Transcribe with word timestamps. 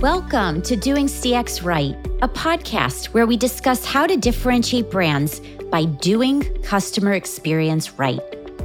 Welcome 0.00 0.62
to 0.62 0.76
Doing 0.76 1.08
CX 1.08 1.62
Right, 1.62 1.94
a 2.22 2.28
podcast 2.28 3.08
where 3.08 3.26
we 3.26 3.36
discuss 3.36 3.84
how 3.84 4.06
to 4.06 4.16
differentiate 4.16 4.90
brands 4.90 5.42
by 5.70 5.84
doing 5.84 6.40
customer 6.62 7.12
experience 7.12 7.98
right. 7.98 8.18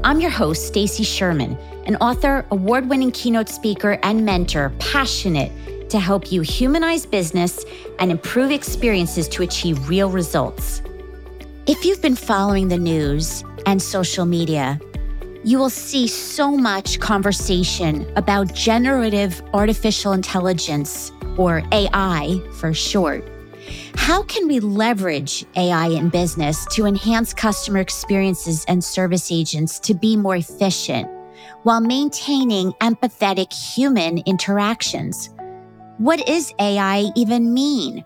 I'm 0.05 0.21
your 0.21 0.29
host, 0.29 0.65
Stacy 0.65 1.03
Sherman, 1.03 1.57
an 1.87 1.97
author, 1.97 2.45
award-winning 2.51 3.11
keynote 3.11 3.49
speaker, 3.49 3.99
and 4.01 4.23
mentor 4.25 4.71
passionate 4.79 5.51
to 5.89 5.99
help 5.99 6.31
you 6.31 6.39
humanize 6.39 7.05
business 7.05 7.65
and 7.99 8.11
improve 8.11 8.51
experiences 8.51 9.27
to 9.27 9.43
achieve 9.43 9.89
real 9.89 10.09
results. 10.09 10.81
If 11.67 11.83
you've 11.83 12.01
been 12.01 12.15
following 12.15 12.69
the 12.69 12.77
news 12.77 13.43
and 13.65 13.81
social 13.81 14.25
media, 14.25 14.79
you 15.43 15.59
will 15.59 15.69
see 15.69 16.07
so 16.07 16.55
much 16.55 17.01
conversation 17.01 18.09
about 18.15 18.53
generative 18.53 19.43
artificial 19.53 20.13
intelligence, 20.13 21.11
or 21.37 21.63
AI 21.71 22.41
for 22.53 22.73
short. 22.73 23.27
How 23.95 24.23
can 24.23 24.47
we 24.47 24.59
leverage 24.59 25.45
AI 25.55 25.87
in 25.87 26.09
business 26.09 26.65
to 26.71 26.85
enhance 26.85 27.33
customer 27.33 27.79
experiences 27.79 28.65
and 28.67 28.83
service 28.83 29.31
agents 29.31 29.79
to 29.79 29.93
be 29.93 30.15
more 30.15 30.35
efficient 30.35 31.07
while 31.63 31.81
maintaining 31.81 32.71
empathetic 32.73 33.51
human 33.51 34.19
interactions? 34.19 35.29
What 35.97 36.25
does 36.25 36.53
AI 36.59 37.09
even 37.15 37.53
mean? 37.53 38.03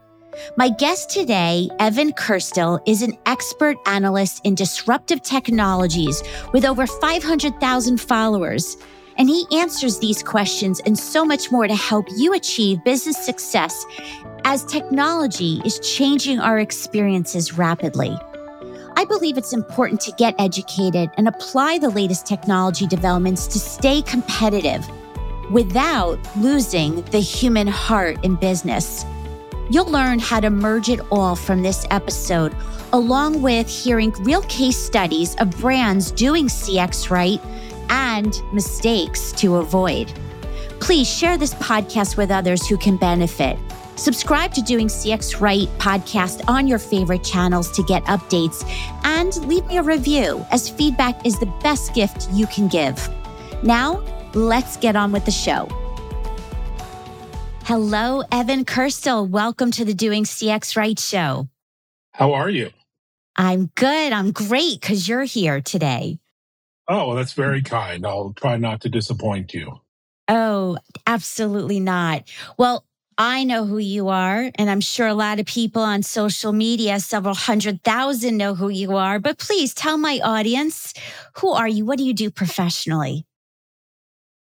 My 0.58 0.70
guest 0.70 1.10
today, 1.10 1.70
Evan 1.80 2.14
Kirstel, 2.14 2.80
is 2.86 3.02
an 3.02 3.18
expert 3.26 3.78
analyst 3.86 4.42
in 4.46 4.56
disruptive 4.56 5.22
technologies 5.22 6.24
with 6.54 6.66
over 6.66 6.88
500,000 6.88 8.00
followers. 8.00 8.78
And 9.20 9.28
he 9.28 9.46
answers 9.52 10.00
these 10.00 10.24
questions 10.24 10.80
and 10.86 10.98
so 10.98 11.26
much 11.26 11.52
more 11.52 11.68
to 11.68 11.76
help 11.76 12.08
you 12.16 12.34
achieve 12.34 12.82
business 12.86 13.18
success 13.24 13.86
as 14.46 14.64
technology 14.64 15.62
is 15.66 15.80
changing 15.82 16.40
our 16.40 16.58
experiences 16.60 17.58
rapidly. 17.58 18.18
I 18.96 19.04
believe 19.04 19.38
it's 19.38 19.52
important 19.52 20.00
to 20.02 20.14
get 20.14 20.36
educated 20.40 21.10
and 21.18 21.28
apply 21.28 21.80
the 21.80 21.90
latest 21.90 22.26
technology 22.26 22.88
developments 22.88 23.46
to 23.48 23.60
stay 23.60 24.02
competitive 24.04 24.88
without 25.52 26.18
losing 26.38 27.02
the 27.04 27.20
human 27.20 27.68
heart 27.68 28.24
in 28.24 28.36
business. 28.36 29.06
You'll 29.70 29.92
learn 29.92 30.20
how 30.20 30.40
to 30.40 30.50
merge 30.50 30.88
it 30.88 31.02
all 31.12 31.36
from 31.36 31.62
this 31.62 31.86
episode, 31.92 32.56
along 32.94 33.42
with 33.42 33.68
hearing 33.68 34.12
real 34.24 34.44
case 34.44 34.78
studies 34.78 35.36
of 35.36 35.52
brands 35.60 36.12
doing 36.12 36.48
CX 36.48 37.10
right 37.10 37.42
and 37.90 38.42
mistakes 38.54 39.32
to 39.34 39.58
avoid. 39.58 40.14
Please 40.80 41.08
share 41.08 41.38
this 41.38 41.54
podcast 41.56 42.18
with 42.18 42.32
others 42.32 42.68
who 42.68 42.78
can 42.78 42.98
benefit. 42.98 43.58
Subscribe 43.96 44.54
to 44.54 44.62
Doing 44.62 44.88
CX 44.88 45.42
Right 45.42 45.68
podcast 45.78 46.42
on 46.48 46.68
your 46.68 46.80
favorite 46.80 47.24
channels 47.24 47.70
to 47.72 47.84
get 47.84 48.04
updates 48.06 48.64
and 49.04 49.36
leave 49.46 49.66
me 49.68 49.78
a 49.78 49.84
review, 49.84 50.46
as 50.52 50.70
feedback 50.70 51.26
is 51.26 51.38
the 51.38 51.54
best 51.62 51.94
gift 51.94 52.30
you 52.32 52.48
can 52.48 52.70
give. 52.70 53.10
Now, 53.62 54.02
let's 54.34 54.78
get 54.78 54.96
on 54.96 55.12
with 55.12 55.26
the 55.26 55.32
show. 55.32 55.68
Hello, 57.66 58.24
Evan 58.32 58.64
Kirstel. 58.64 59.30
Welcome 59.30 59.70
to 59.72 59.84
the 59.84 59.94
Doing 59.94 60.24
CX 60.24 60.78
Right 60.78 60.98
show. 60.98 61.50
How 62.12 62.34
are 62.34 62.50
you? 62.50 62.72
I'm 63.36 63.70
good. 63.76 64.12
I'm 64.12 64.32
great 64.32 64.80
because 64.82 65.08
you're 65.08 65.24
here 65.24 65.62
today. 65.62 66.20
Oh, 66.90 67.08
well, 67.08 67.16
that's 67.16 67.34
very 67.34 67.62
kind. 67.62 68.06
I'll 68.06 68.34
try 68.34 68.58
not 68.58 68.82
to 68.82 68.90
disappoint 68.90 69.54
you. 69.54 69.80
Oh, 70.28 70.78
absolutely 71.06 71.80
not. 71.80 72.24
Well, 72.58 72.84
I 73.18 73.44
know 73.44 73.66
who 73.66 73.78
you 73.78 74.08
are, 74.08 74.50
and 74.56 74.70
I'm 74.70 74.82
sure 74.82 75.06
a 75.06 75.14
lot 75.14 75.40
of 75.40 75.46
people 75.46 75.84
on 75.84 76.02
social 76.04 76.52
media, 76.52 77.00
several 77.00 77.36
hundred 77.36 77.84
thousand, 77.84 78.38
know 78.38 78.56
who 78.56 78.70
you 78.70 78.96
are. 78.96 79.20
But 79.20 79.38
please 79.38 79.74
tell 79.74 79.98
my 79.98 80.20
audience 80.24 80.94
who 81.38 81.52
are 81.52 81.68
you? 81.68 81.86
What 81.86 82.00
do 82.00 82.06
you 82.06 82.14
do 82.14 82.32
professionally? 82.32 83.26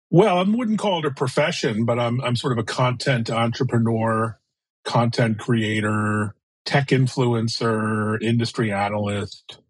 Well, 0.10 0.40
I 0.40 0.44
wouldn't 0.44 0.80
call 0.80 1.00
it 1.00 1.06
a 1.06 1.12
profession, 1.12 1.86
but 1.86 2.00
I'm 2.00 2.22
I'm 2.22 2.36
sort 2.36 2.54
of 2.54 2.60
a 2.60 2.64
content 2.64 3.30
entrepreneur, 3.30 4.40
content 4.84 5.38
creator, 5.38 6.34
tech 6.66 6.88
influencer, 6.88 8.22
industry 8.22 8.72
analyst, 8.72 9.61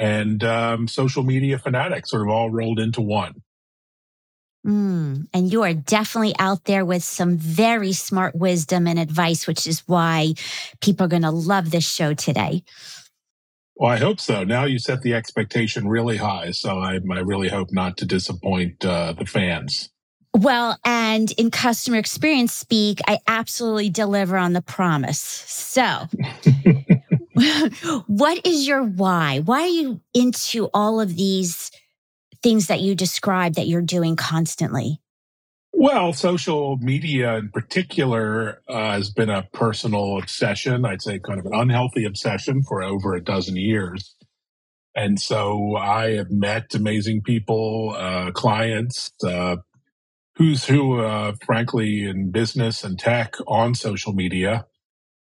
and 0.00 0.42
um, 0.42 0.88
social 0.88 1.22
media 1.22 1.58
fanatic, 1.58 2.06
sort 2.06 2.22
of 2.22 2.28
all 2.28 2.50
rolled 2.50 2.80
into 2.80 3.02
one. 3.02 3.42
Mm, 4.66 5.28
and 5.32 5.52
you 5.52 5.62
are 5.62 5.74
definitely 5.74 6.34
out 6.38 6.64
there 6.64 6.84
with 6.84 7.04
some 7.04 7.36
very 7.36 7.92
smart 7.92 8.34
wisdom 8.34 8.86
and 8.86 8.98
advice, 8.98 9.46
which 9.46 9.66
is 9.66 9.80
why 9.86 10.34
people 10.80 11.04
are 11.04 11.08
going 11.08 11.22
to 11.22 11.30
love 11.30 11.70
this 11.70 11.88
show 11.88 12.14
today. 12.14 12.64
Well, 13.76 13.90
I 13.90 13.98
hope 13.98 14.20
so. 14.20 14.42
Now 14.42 14.64
you 14.64 14.78
set 14.78 15.02
the 15.02 15.14
expectation 15.14 15.86
really 15.86 16.16
high. 16.16 16.50
So 16.50 16.78
I, 16.78 16.94
I 16.94 17.20
really 17.20 17.48
hope 17.48 17.68
not 17.70 17.96
to 17.98 18.06
disappoint 18.06 18.84
uh, 18.84 19.12
the 19.12 19.26
fans. 19.26 19.90
Well, 20.34 20.78
and 20.84 21.30
in 21.32 21.50
customer 21.50 21.98
experience 21.98 22.52
speak, 22.52 23.00
I 23.06 23.18
absolutely 23.26 23.90
deliver 23.90 24.36
on 24.36 24.52
the 24.52 24.62
promise. 24.62 25.18
So, 25.18 26.06
what 28.06 28.46
is 28.46 28.66
your 28.66 28.82
why? 28.82 29.40
Why 29.40 29.62
are 29.62 29.66
you 29.66 30.00
into 30.14 30.68
all 30.74 31.00
of 31.00 31.16
these 31.16 31.70
things 32.42 32.66
that 32.66 32.80
you 32.80 32.94
describe 32.94 33.54
that 33.54 33.66
you're 33.66 33.82
doing 33.82 34.16
constantly? 34.16 35.00
Well, 35.72 36.12
social 36.12 36.76
media 36.78 37.36
in 37.36 37.50
particular 37.50 38.60
uh, 38.68 38.92
has 38.92 39.10
been 39.10 39.30
a 39.30 39.48
personal 39.52 40.18
obsession. 40.18 40.84
I'd 40.84 41.02
say 41.02 41.18
kind 41.18 41.38
of 41.38 41.46
an 41.46 41.54
unhealthy 41.54 42.04
obsession 42.04 42.62
for 42.62 42.82
over 42.82 43.14
a 43.14 43.22
dozen 43.22 43.56
years. 43.56 44.14
And 44.94 45.20
so 45.20 45.76
I 45.76 46.14
have 46.14 46.30
met 46.30 46.74
amazing 46.74 47.22
people, 47.22 47.94
uh, 47.96 48.32
clients, 48.32 49.12
uh, 49.24 49.56
who's 50.34 50.64
who, 50.64 51.00
uh, 51.00 51.34
frankly, 51.46 52.04
in 52.04 52.30
business 52.30 52.82
and 52.82 52.98
tech 52.98 53.34
on 53.46 53.74
social 53.74 54.12
media, 54.12 54.66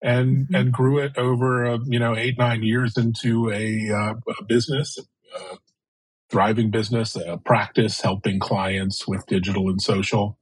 and 0.05 0.45
mm-hmm. 0.45 0.55
and 0.55 0.73
grew 0.73 0.99
it 0.99 1.17
over 1.17 1.65
uh, 1.65 1.79
you 1.87 1.99
know 1.99 2.15
eight 2.15 2.39
nine 2.39 2.63
years 2.63 2.97
into 2.97 3.51
a, 3.51 3.91
uh, 3.91 4.15
a 4.39 4.45
business, 4.45 4.99
a 4.99 5.57
thriving 6.31 6.71
business, 6.71 7.17
a 7.17 7.39
practice 7.39 8.01
helping 8.01 8.39
clients 8.39 9.09
with 9.09 9.27
digital 9.27 9.69
and 9.69 9.81
social. 9.81 10.39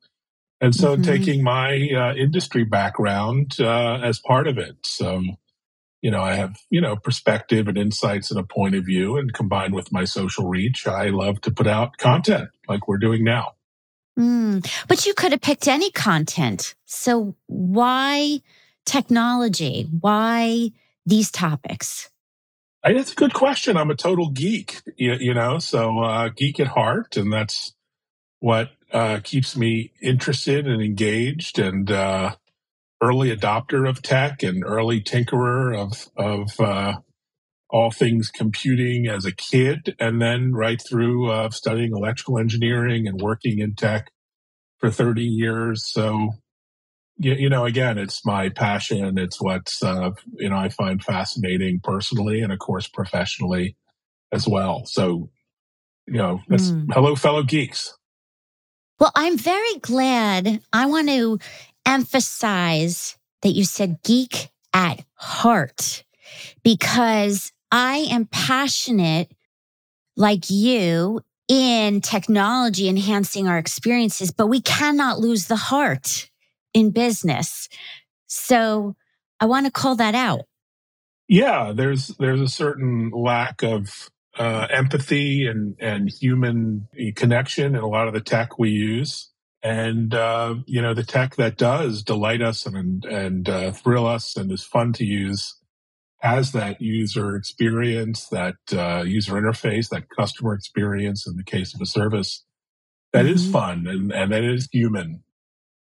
And 0.60 0.74
so 0.74 0.94
mm-hmm. 0.94 1.02
taking 1.02 1.42
my 1.42 1.88
uh, 1.94 2.14
industry 2.14 2.64
background 2.64 3.56
uh, 3.60 3.98
as 4.02 4.20
part 4.20 4.46
of 4.46 4.58
it. 4.58 4.76
So, 4.84 5.22
you 6.00 6.10
know, 6.10 6.22
I 6.22 6.34
have, 6.34 6.56
you 6.70 6.80
know, 6.80 6.94
perspective 6.96 7.66
and 7.66 7.76
insights 7.76 8.30
and 8.30 8.38
a 8.38 8.44
point 8.44 8.76
of 8.76 8.84
view. 8.84 9.16
And 9.16 9.32
combined 9.34 9.74
with 9.74 9.92
my 9.92 10.04
social 10.04 10.48
reach, 10.48 10.86
I 10.86 11.08
love 11.08 11.40
to 11.42 11.50
put 11.50 11.66
out 11.66 11.96
content 11.98 12.48
like 12.68 12.86
we're 12.86 12.98
doing 12.98 13.24
now. 13.24 13.52
Mm, 14.16 14.64
but 14.88 15.04
you 15.04 15.14
could 15.14 15.32
have 15.32 15.40
picked 15.40 15.66
any 15.66 15.90
content. 15.90 16.74
So 16.84 17.34
why 17.46 18.40
technology? 18.84 19.88
Why 20.00 20.70
these 21.06 21.30
topics? 21.30 22.10
That's 22.84 23.12
a 23.12 23.16
good 23.16 23.34
question. 23.34 23.76
I'm 23.76 23.90
a 23.90 23.96
total 23.96 24.30
geek, 24.30 24.82
you, 24.96 25.14
you 25.14 25.34
know, 25.34 25.58
so 25.58 26.00
uh, 26.00 26.30
geek 26.36 26.58
at 26.58 26.66
heart. 26.66 27.16
And 27.16 27.32
that's 27.32 27.74
what 28.40 28.70
uh, 28.92 29.20
keeps 29.22 29.56
me 29.56 29.92
interested 30.02 30.66
and 30.66 30.82
engaged 30.82 31.58
and 31.60 31.90
uh, 31.90 32.34
early 33.00 33.34
adopter 33.34 33.88
of 33.88 34.02
tech 34.02 34.42
and 34.42 34.64
early 34.64 35.00
tinkerer 35.00 35.76
of 35.76 36.08
of 36.16 36.60
uh, 36.60 36.94
all 37.68 37.90
things 37.90 38.30
computing 38.30 39.06
as 39.06 39.24
a 39.24 39.32
kid, 39.32 39.96
and 39.98 40.20
then 40.20 40.52
right 40.52 40.80
through 40.80 41.30
uh, 41.30 41.50
studying 41.50 41.92
electrical 41.92 42.38
engineering 42.38 43.06
and 43.08 43.20
working 43.20 43.58
in 43.58 43.74
tech 43.74 44.10
for 44.78 44.90
thirty 44.90 45.24
years. 45.24 45.86
So, 45.86 46.30
you, 47.18 47.34
you 47.34 47.48
know, 47.48 47.64
again, 47.64 47.98
it's 47.98 48.24
my 48.24 48.48
passion. 48.48 49.18
It's 49.18 49.40
what's 49.40 49.82
uh, 49.82 50.10
you 50.34 50.48
know 50.48 50.56
I 50.56 50.68
find 50.68 51.02
fascinating 51.02 51.80
personally, 51.82 52.40
and 52.40 52.52
of 52.52 52.58
course 52.58 52.88
professionally 52.88 53.76
as 54.32 54.48
well. 54.48 54.84
So, 54.86 55.30
you 56.06 56.14
know, 56.14 56.40
mm. 56.50 56.86
hello, 56.92 57.14
fellow 57.14 57.42
geeks. 57.42 57.96
Well, 58.98 59.12
I'm 59.14 59.36
very 59.36 59.78
glad. 59.80 60.60
I 60.72 60.86
want 60.86 61.08
to 61.08 61.38
emphasize 61.84 63.16
that 63.42 63.50
you 63.50 63.64
said 63.64 64.02
geek 64.04 64.50
at 64.72 65.04
heart 65.14 66.04
because 66.62 67.52
I 67.70 68.06
am 68.10 68.26
passionate 68.26 69.30
like 70.16 70.50
you 70.50 71.20
in 71.48 72.00
technology 72.00 72.88
enhancing 72.88 73.48
our 73.48 73.58
experiences, 73.58 74.30
but 74.30 74.46
we 74.46 74.60
cannot 74.60 75.18
lose 75.18 75.46
the 75.46 75.56
heart 75.56 76.30
in 76.74 76.90
business. 76.90 77.68
So 78.26 78.94
I 79.40 79.46
want 79.46 79.66
to 79.66 79.72
call 79.72 79.96
that 79.96 80.14
out. 80.14 80.42
Yeah, 81.28 81.72
there's 81.74 82.08
there's 82.18 82.40
a 82.40 82.48
certain 82.48 83.10
lack 83.10 83.62
of 83.62 84.10
uh, 84.38 84.66
empathy 84.70 85.46
and, 85.46 85.76
and 85.78 86.10
human 86.10 86.88
connection 87.16 87.74
in 87.74 87.82
a 87.82 87.88
lot 87.88 88.08
of 88.08 88.14
the 88.14 88.20
tech 88.20 88.58
we 88.58 88.70
use. 88.70 89.30
and 89.62 90.14
uh, 90.14 90.56
you 90.66 90.82
know 90.82 90.94
the 90.94 91.04
tech 91.04 91.36
that 91.36 91.56
does 91.56 92.02
delight 92.02 92.42
us 92.42 92.66
and 92.66 93.04
and 93.04 93.48
uh, 93.48 93.72
thrill 93.72 94.06
us 94.06 94.36
and 94.36 94.50
is 94.50 94.64
fun 94.64 94.92
to 94.94 95.04
use 95.04 95.56
has 96.22 96.52
that 96.52 96.80
user 96.80 97.34
experience, 97.34 98.28
that 98.28 98.54
uh, 98.72 99.02
user 99.04 99.32
interface, 99.32 99.88
that 99.88 100.08
customer 100.08 100.54
experience 100.54 101.26
in 101.26 101.36
the 101.36 101.42
case 101.42 101.74
of 101.74 101.80
a 101.80 101.86
service 101.86 102.44
that 103.12 103.24
mm-hmm. 103.24 103.34
is 103.34 103.50
fun 103.50 103.86
and, 103.88 104.12
and 104.12 104.30
that 104.30 104.44
is 104.44 104.68
human. 104.70 105.24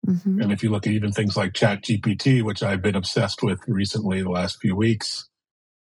Mm-hmm. 0.10 0.42
And 0.42 0.52
if 0.52 0.64
you 0.64 0.72
look 0.72 0.88
at 0.88 0.94
even 0.94 1.12
things 1.12 1.38
like 1.38 1.54
Chat 1.54 1.84
GPT, 1.84 2.42
which 2.42 2.64
I've 2.64 2.82
been 2.82 2.96
obsessed 2.96 3.44
with 3.44 3.60
recently 3.68 4.24
the 4.24 4.30
last 4.30 4.60
few 4.60 4.76
weeks, 4.76 5.30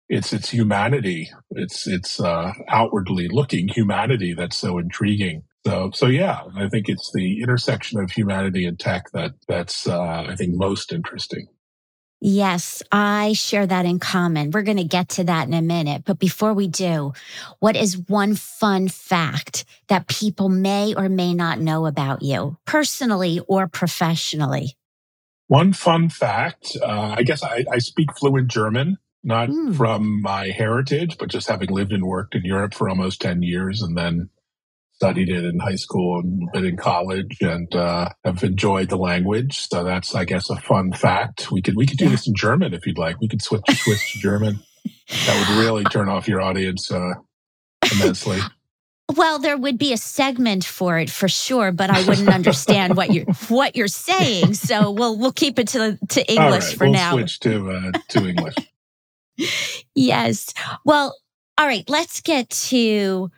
it's 0.10 0.32
its 0.32 0.50
humanity. 0.50 1.30
It's 1.52 1.88
it's 1.88 2.20
uh, 2.20 2.54
outwardly 2.70 3.28
looking 3.28 3.68
humanity 3.68 4.34
that's 4.34 4.58
so 4.58 4.78
intriguing. 4.78 5.44
So 5.66 5.92
so 5.94 6.08
yeah, 6.08 6.42
I 6.56 6.70
think 6.70 6.88
it's 6.88 7.12
the 7.14 7.42
intersection 7.42 8.00
of 8.00 8.12
humanity 8.12 8.66
and 8.66 8.80
tech 8.80 9.12
that 9.14 9.32
that's 9.48 9.88
uh, 9.88 10.26
I 10.30 10.36
think 10.36 10.56
most 10.56 10.94
interesting. 10.94 11.48
Yes, 12.26 12.82
I 12.90 13.34
share 13.34 13.68
that 13.68 13.86
in 13.86 14.00
common. 14.00 14.52
We're 14.52 14.62
going 14.62 14.78
to 14.78 14.86
get 14.86 15.10
to 15.10 15.26
that 15.26 15.46
in 15.46 15.54
a 15.54 15.62
minute. 15.62 16.04
But 16.06 16.20
before 16.20 16.54
we 16.54 16.70
do, 16.70 17.12
what 17.60 17.76
is 17.76 17.98
one 17.98 18.36
fun 18.36 18.88
fact 18.88 19.66
that 19.90 20.08
people 20.08 20.48
may 20.48 20.96
or 20.96 21.10
may 21.10 21.34
not 21.34 21.60
know 21.60 21.86
about 21.86 22.22
you, 22.22 22.58
personally 22.64 23.42
or 23.50 23.68
professionally? 23.68 24.78
One 25.48 25.74
fun 25.74 26.08
fact 26.08 26.78
uh, 26.82 27.16
I 27.18 27.24
guess 27.24 27.44
I, 27.44 27.66
I, 27.70 27.80
speak 27.80 28.08
fluent 28.18 28.48
German, 28.48 29.00
not 29.22 29.50
mm. 29.50 29.76
from 29.76 30.22
my 30.22 30.48
heritage, 30.48 31.18
but 31.18 31.28
just 31.28 31.50
having 31.50 31.72
lived 31.72 31.92
and 31.92 32.06
worked 32.06 32.36
in 32.36 32.46
Europe 32.46 32.74
for 32.74 32.88
almost 32.88 33.20
10 33.20 33.42
years 33.42 33.82
and 33.82 33.98
then 33.98 34.30
studied 35.04 35.28
it 35.28 35.44
in 35.44 35.60
high 35.60 35.76
school 35.76 36.22
and 36.22 36.50
been 36.54 36.64
in 36.64 36.78
college 36.78 37.42
and 37.42 37.76
uh, 37.76 38.08
have 38.24 38.42
enjoyed 38.42 38.88
the 38.88 38.96
language. 38.96 39.68
So 39.68 39.84
that's, 39.84 40.16
I 40.16 40.24
guess, 40.24 40.50
a 40.50 40.56
fun 40.56 40.94
fact. 40.94 41.52
We 41.52 41.62
could 41.62 41.76
we 41.76 41.86
could 41.86 41.98
do 41.98 42.08
this 42.08 42.26
in 42.26 42.34
German 42.34 42.74
if 42.74 42.88
you'd 42.88 42.98
like. 42.98 43.20
We 43.20 43.28
could 43.28 43.42
switch 43.42 43.64
switch 43.70 44.14
to 44.14 44.20
German. 44.20 44.62
That 45.26 45.50
would 45.50 45.62
really 45.62 45.84
turn 45.92 46.08
off 46.08 46.26
your 46.26 46.40
audience 46.40 46.90
uh, 46.90 47.16
immensely. 47.92 48.40
Well, 49.14 49.40
there 49.40 49.58
would 49.58 49.78
be 49.78 49.92
a 49.92 49.98
segment 49.98 50.64
for 50.64 50.98
it 50.98 51.10
for 51.10 51.28
sure, 51.28 51.74
but 51.74 51.90
I 51.90 52.02
wouldn't 52.08 52.30
understand 52.30 52.96
what 52.96 53.12
you're 53.14 53.26
what 53.50 53.76
you're 53.76 53.90
saying. 53.90 54.54
So 54.54 54.90
we'll 54.90 55.20
we'll 55.20 55.34
keep 55.34 55.60
it 55.60 55.68
to 55.70 56.00
to 56.12 56.32
English 56.32 56.64
right, 56.64 56.78
for 56.78 56.86
we'll 56.86 56.94
now. 56.94 57.12
Switch 57.12 57.42
to 57.42 57.72
uh, 57.72 57.92
to 58.08 58.26
English. 58.26 58.56
yes. 59.96 60.54
Well, 60.86 61.18
all 61.58 61.68
right. 61.68 61.84
Let's 61.90 62.22
get 62.22 62.50
to 62.72 63.30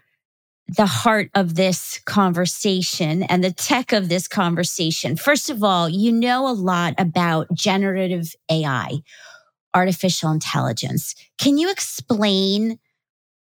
the 0.68 0.86
heart 0.86 1.30
of 1.36 1.56
this 1.56 2.00
conversation 2.06 3.24
and 3.24 3.44
the 3.44 3.52
tech 3.52 3.92
of 3.92 4.10
this 4.10 4.28
conversation. 4.28 5.16
First 5.16 5.50
of 5.50 5.64
all, 5.64 5.88
you 5.88 6.12
know 6.12 6.48
a 6.48 6.54
lot 6.54 6.96
about 6.98 7.54
generative 7.54 8.34
AI, 8.50 9.00
artificial 9.74 10.32
intelligence. 10.32 11.16
Can 11.38 11.58
you 11.58 11.70
explain 11.70 12.80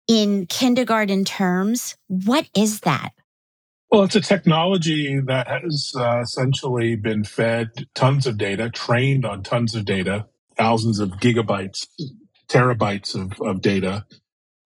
in 0.07 0.45
kindergarten 0.47 1.25
terms 1.25 1.97
what 2.07 2.47
is 2.55 2.81
that? 2.81 3.11
Well, 3.91 4.03
it's 4.03 4.15
a 4.15 4.21
technology 4.21 5.19
that 5.19 5.47
has 5.47 5.93
uh, 5.97 6.21
essentially 6.21 6.95
been 6.95 7.23
fed 7.23 7.87
tons 7.95 8.27
of 8.27 8.37
data, 8.37 8.69
trained 8.69 9.25
on 9.25 9.41
tons 9.41 9.73
of 9.73 9.83
data, 9.83 10.27
thousands 10.57 10.99
of 10.99 11.09
gigabytes, 11.13 11.87
terabytes 12.47 13.15
of, 13.15 13.41
of 13.41 13.61
data 13.61 14.05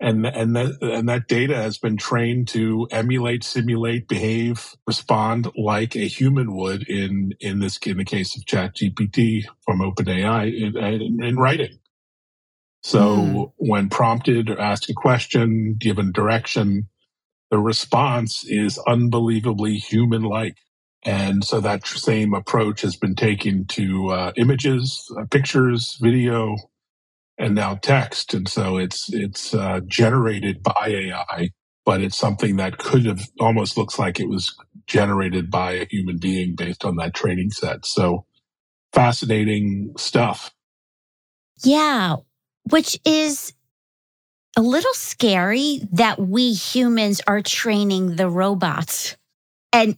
and 0.04 0.26
and 0.28 0.56
that 0.56 0.82
and 0.82 1.08
that 1.08 1.28
data 1.28 1.56
has 1.56 1.78
been 1.78 1.96
trained 1.96 2.50
to 2.50 2.88
emulate, 2.92 3.44
simulate, 3.44 4.10
behave, 4.10 4.76
respond 4.86 5.50
like 5.58 5.96
a 5.96 6.08
human 6.08 6.54
would 6.56 6.84
in 6.90 7.34
in 7.40 7.60
this 7.60 7.78
in 7.78 7.98
the 7.98 8.06
case 8.06 8.36
of 8.36 8.46
Chat 8.46 8.76
GPT 8.76 9.44
from 9.66 9.80
OpenAI 9.80 10.54
in, 10.54 10.78
in, 10.78 11.24
in 11.24 11.38
writing. 11.38 11.80
So 12.84 13.00
mm. 13.00 13.52
when 13.56 13.88
prompted 13.88 14.50
or 14.50 14.60
asked 14.60 14.90
a 14.90 14.94
question, 14.94 15.76
given 15.80 16.12
direction, 16.12 16.90
the 17.50 17.60
response 17.60 18.44
is 18.46 18.78
unbelievably 18.86 19.78
human-like. 19.78 20.58
And 21.06 21.46
so 21.46 21.62
that 21.62 21.88
same 21.88 22.34
approach 22.34 22.82
has 22.82 22.98
been 22.98 23.16
taken 23.16 23.66
to 23.68 24.10
uh, 24.10 24.32
images, 24.36 25.10
uh, 25.18 25.26
pictures, 25.32 25.98
video, 26.02 26.58
and 27.38 27.56
now 27.56 27.76
text. 27.76 28.34
And 28.34 28.48
so 28.48 28.78
it's 28.78 29.12
it's 29.14 29.54
uh, 29.54 29.82
generated 29.88 30.64
by 30.64 30.88
AI, 30.88 31.50
but 31.86 32.02
it's 32.02 32.18
something 32.18 32.58
that 32.58 32.78
could 32.78 33.06
have 33.06 33.22
almost 33.40 33.78
looks 33.78 33.98
like 33.98 34.20
it 34.20 34.30
was 34.30 34.56
generated 34.88 35.50
by 35.50 35.74
a 35.74 35.88
human 35.90 36.18
being 36.18 36.56
based 36.56 36.86
on 36.86 36.98
that 36.98 37.14
training 37.14 37.52
set. 37.52 37.86
So 37.86 38.26
fascinating 38.92 39.94
stuff. 39.98 40.52
Yeah, 41.64 42.18
which 42.70 43.00
is 43.06 43.54
a 44.56 44.62
little 44.62 44.94
scary 44.94 45.82
that 45.92 46.20
we 46.20 46.54
humans 46.54 47.22
are 47.26 47.42
training 47.42 48.16
the 48.16 48.30
robots. 48.30 49.18
And 49.72 49.98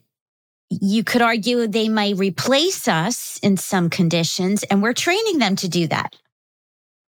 you 0.69 1.03
could 1.03 1.21
argue 1.21 1.67
they 1.67 1.89
might 1.89 2.17
replace 2.17 2.87
us 2.87 3.39
in 3.39 3.57
some 3.57 3.89
conditions, 3.89 4.63
and 4.63 4.81
we're 4.81 4.93
training 4.93 5.39
them 5.39 5.55
to 5.57 5.67
do 5.67 5.87
that. 5.87 6.15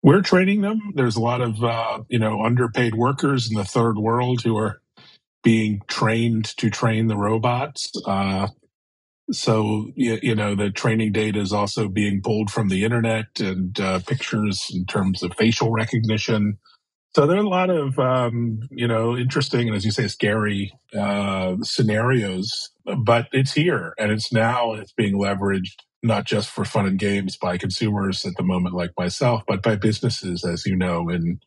We're 0.08 0.22
training 0.22 0.62
them. 0.62 0.94
There's 0.96 1.18
a 1.18 1.22
lot 1.22 1.42
of 1.42 1.62
uh, 1.62 2.00
you 2.08 2.18
know 2.18 2.42
underpaid 2.42 2.96
workers 2.96 3.52
in 3.52 3.58
the 3.58 3.66
third 3.66 3.98
world 3.98 4.42
who 4.42 4.56
are 4.56 4.82
being 5.44 5.82
trained 5.90 6.46
to 6.60 6.70
train 6.70 7.08
the 7.08 7.18
robots. 7.18 7.92
Uh, 8.06 8.48
so 9.34 9.92
you, 9.96 10.18
you, 10.24 10.34
know 10.34 10.56
the 10.56 10.70
training 10.70 11.12
data 11.12 11.42
is 11.42 11.52
also 11.52 11.90
being 11.90 12.22
pulled 12.22 12.50
from 12.50 12.70
the 12.70 12.86
internet 12.86 13.26
and 13.42 13.78
uh, 13.82 14.00
pictures 14.00 14.72
in 14.74 14.86
terms 14.86 15.24
of 15.24 15.36
facial 15.36 15.74
recognition. 15.74 16.58
So 17.14 17.28
there 17.28 17.36
are 17.36 17.44
a 17.44 17.50
lot 17.50 17.70
of 17.70 18.00
um, 18.00 18.62
you 18.72 18.88
know 18.88 19.18
interesting 19.18 19.68
and 19.68 19.76
as 19.76 19.84
you 19.84 19.92
say 19.92 20.08
scary 20.08 20.72
uh, 20.98 21.58
scenarios, 21.64 22.70
but 23.04 23.28
it's 23.34 23.52
here 23.52 23.94
and 24.00 24.10
it's 24.14 24.32
now 24.32 24.72
and 24.72 24.82
it's 24.82 24.94
being 24.94 25.16
leveraged 25.16 25.82
not 26.04 26.26
just 26.26 26.50
for 26.50 26.66
fun 26.66 26.86
and 26.86 27.00
games 27.00 27.38
by 27.38 27.58
consumers 27.58 28.26
at 28.26 28.36
the 28.38 28.44
moment, 28.44 28.76
like 28.76 28.92
myself, 28.98 29.44
but 29.48 29.64
by 29.64 29.76
businesses, 29.76 30.46
as 30.46 30.66
you 30.66 30.76
know, 30.76 31.10
in 31.10 31.40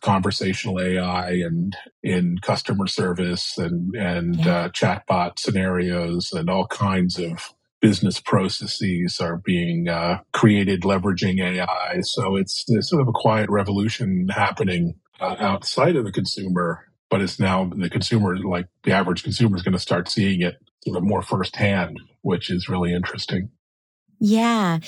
conversational 0.00 0.80
AI 0.80 1.30
and 1.30 1.76
in 2.02 2.36
customer 2.42 2.86
service 2.86 3.56
and 3.58 3.94
and 3.94 4.36
yeah. 4.44 4.56
uh, 4.56 4.68
chatbot 4.70 5.38
scenarios 5.38 6.32
and 6.32 6.50
all 6.50 6.66
kinds 6.66 7.18
of 7.18 7.54
business 7.80 8.18
processes 8.18 9.20
are 9.20 9.36
being 9.36 9.88
uh, 9.88 10.18
created 10.32 10.82
leveraging 10.82 11.38
AI. 11.38 12.00
So 12.02 12.36
it's 12.36 12.64
there's 12.66 12.88
sort 12.88 13.02
of 13.02 13.08
a 13.08 13.12
quiet 13.12 13.50
revolution 13.50 14.28
happening 14.30 14.94
uh, 15.20 15.36
outside 15.38 15.96
of 15.96 16.04
the 16.04 16.12
consumer, 16.12 16.86
but 17.10 17.20
it's 17.20 17.38
now 17.38 17.70
the 17.76 17.90
consumer, 17.90 18.38
like 18.38 18.66
the 18.84 18.92
average 18.92 19.22
consumer, 19.22 19.56
is 19.56 19.62
going 19.62 19.74
to 19.74 19.78
start 19.78 20.08
seeing 20.08 20.40
it 20.40 20.56
sort 20.84 20.96
of 20.96 21.02
more 21.02 21.22
firsthand, 21.22 22.00
which 22.22 22.50
is 22.50 22.68
really 22.68 22.94
interesting. 22.94 23.50
Yeah. 24.18 24.78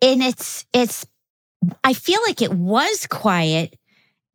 And 0.00 0.22
it's, 0.22 0.66
it's, 0.72 1.06
I 1.84 1.92
feel 1.92 2.20
like 2.26 2.42
it 2.42 2.52
was 2.52 3.06
quiet 3.06 3.78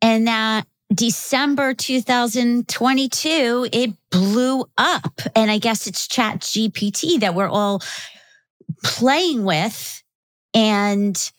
and 0.00 0.26
that 0.26 0.66
December 0.92 1.74
2022, 1.74 3.68
it 3.72 3.90
blew 4.10 4.64
up. 4.78 5.20
And 5.36 5.50
I 5.50 5.58
guess 5.58 5.86
it's 5.86 6.08
Chat 6.08 6.40
GPT 6.40 7.20
that 7.20 7.34
we're 7.34 7.48
all 7.48 7.82
playing 8.82 9.44
with 9.44 10.02
and 10.54 11.30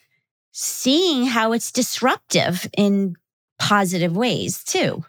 seeing 0.52 1.26
how 1.26 1.54
it's 1.54 1.72
disruptive 1.72 2.70
in 2.78 3.16
positive 3.58 4.16
ways 4.16 4.64
too. 4.64 5.04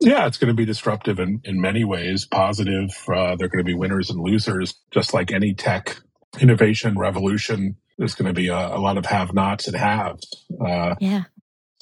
Yeah, 0.00 0.26
it's 0.26 0.38
going 0.38 0.48
to 0.48 0.54
be 0.54 0.64
disruptive 0.64 1.20
in, 1.20 1.40
in 1.44 1.60
many 1.60 1.84
ways. 1.84 2.26
Positive. 2.26 2.90
Uh, 3.08 3.36
there 3.36 3.46
are 3.46 3.48
going 3.48 3.58
to 3.58 3.64
be 3.64 3.74
winners 3.74 4.10
and 4.10 4.20
losers, 4.20 4.74
just 4.90 5.14
like 5.14 5.30
any 5.30 5.54
tech 5.54 6.00
innovation 6.40 6.98
revolution, 6.98 7.76
there's 7.98 8.14
going 8.14 8.28
to 8.28 8.32
be 8.32 8.48
a, 8.48 8.56
a 8.56 8.78
lot 8.78 8.98
of 8.98 9.06
have 9.06 9.34
nots 9.34 9.66
and 9.66 9.76
haves. 9.76 10.46
Uh, 10.64 10.94
yeah. 11.00 11.24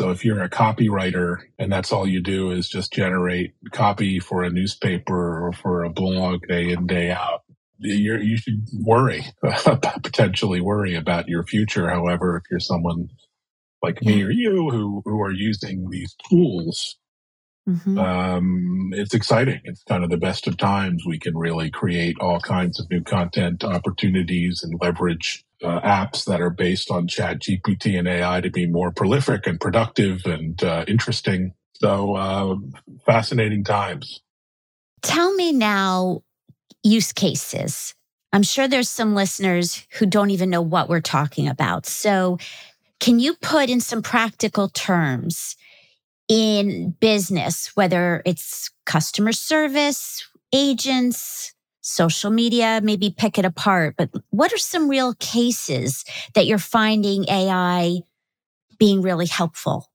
So 0.01 0.11
if 0.11 0.25
you're 0.25 0.43
a 0.43 0.49
copywriter 0.49 1.37
and 1.59 1.71
that's 1.71 1.93
all 1.93 2.07
you 2.07 2.23
do 2.23 2.51
is 2.53 2.69
just 2.69 2.93
generate 2.93 3.53
copy 3.73 4.19
for 4.19 4.43
a 4.43 4.51
newspaper 4.51 5.47
or 5.47 5.53
for 5.53 5.85
a 5.85 5.91
blog 5.91 6.41
day 6.49 6.71
in, 6.71 6.87
day 6.87 7.11
out, 7.11 7.43
you're, 7.79 8.21
you 8.21 8.39
should 8.39 8.67
worry, 8.73 9.25
potentially 9.43 10.61
worry 10.61 10.95
about 10.95 11.29
your 11.29 11.45
future. 11.45 11.91
However, 11.91 12.39
if 12.39 12.51
you're 12.51 12.61
someone 12.61 13.09
like 13.83 13.99
yeah. 14.01 14.13
me 14.13 14.23
or 14.25 14.31
you 14.31 14.71
who, 14.71 15.03
who 15.05 15.21
are 15.21 15.33
using 15.33 15.89
these 15.91 16.15
tools 16.31 16.97
Mm-hmm. 17.69 17.99
Um, 17.99 18.91
it's 18.93 19.15
exciting. 19.15 19.61
It's 19.65 19.83
kind 19.85 20.03
of 20.03 20.11
the 20.11 20.17
best 20.17 20.47
of 20.47 20.57
times. 20.57 21.05
We 21.07 21.19
can 21.19 21.37
really 21.37 21.71
create 21.71 22.17
all 22.21 22.41
kinds 22.41 22.81
of 22.81 22.91
new 22.91 23.03
content 23.03 23.65
opportunities 23.65 24.63
and 24.63 24.81
leverage 24.81 25.45
uh, 25.63 25.81
apps 25.81 26.25
that 26.25 26.41
are 26.41 26.51
based 26.51 26.91
on 26.91 27.07
Chat 27.07 27.41
GPT 27.41 27.99
and 27.99 28.09
AI 28.09 28.41
to 28.41 28.51
be 28.51 28.67
more 28.67 28.91
prolific 28.91 29.47
and 29.47 29.61
productive 29.61 30.23
and 30.25 30.63
uh, 30.63 30.85
interesting. 30.89 31.53
So, 31.75 32.15
uh, 32.15 32.57
fascinating 33.07 33.65
times. 33.65 34.21
Tell 35.03 35.33
me 35.35 35.53
now 35.53 36.23
use 36.83 37.13
cases. 37.13 37.95
I'm 38.33 38.43
sure 38.43 38.69
there's 38.69 38.89
some 38.89 39.15
listeners 39.15 39.87
who 39.99 40.07
don't 40.07 40.31
even 40.31 40.51
know 40.51 40.63
what 40.63 40.89
we're 40.89 41.01
talking 41.01 41.49
about. 41.49 41.87
So, 41.87 42.39
can 43.01 43.19
you 43.19 43.35
put 43.35 43.71
in 43.71 43.81
some 43.81 44.03
practical 44.03 44.69
terms 44.69 45.57
in 46.31 46.93
business, 47.01 47.73
whether 47.75 48.23
it's 48.25 48.71
customer 48.87 49.33
service, 49.33 50.25
agents, 50.53 51.53
social 51.81 52.31
media, 52.31 52.81
maybe 52.85 53.11
pick 53.11 53.37
it 53.37 53.45
apart, 53.45 53.97
but 53.99 54.11
what 54.31 54.53
are 54.53 54.59
some 54.59 54.89
real 54.89 55.15
cases 55.15 56.05
that 56.35 56.47
you're 56.47 56.59
finding 56.59 57.29
AI 57.29 57.99
being 58.79 59.03
really 59.03 59.27
helpful? 59.27 59.91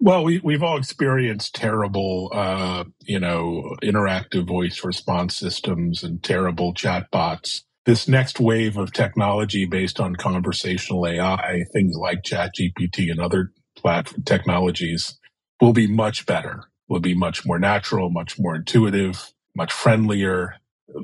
Well, 0.00 0.24
we, 0.24 0.40
we've 0.40 0.62
all 0.62 0.76
experienced 0.76 1.54
terrible, 1.54 2.30
uh, 2.34 2.84
you 3.02 3.20
know, 3.20 3.76
interactive 3.82 4.46
voice 4.46 4.84
response 4.84 5.36
systems 5.36 6.02
and 6.02 6.22
terrible 6.22 6.74
chatbots. 6.74 7.62
This 7.84 8.08
next 8.08 8.40
wave 8.40 8.76
of 8.76 8.92
technology 8.92 9.66
based 9.66 10.00
on 10.00 10.16
conversational 10.16 11.06
AI, 11.06 11.62
things 11.72 11.96
like 11.96 12.24
ChatGPT 12.24 13.10
and 13.10 13.20
other 13.20 13.52
platform 13.76 14.24
technologies, 14.24 15.16
will 15.60 15.72
be 15.72 15.86
much 15.86 16.26
better, 16.26 16.64
will 16.88 17.00
be 17.00 17.14
much 17.14 17.46
more 17.46 17.58
natural, 17.58 18.10
much 18.10 18.38
more 18.38 18.54
intuitive, 18.56 19.32
much 19.56 19.72
friendlier. 19.72 20.56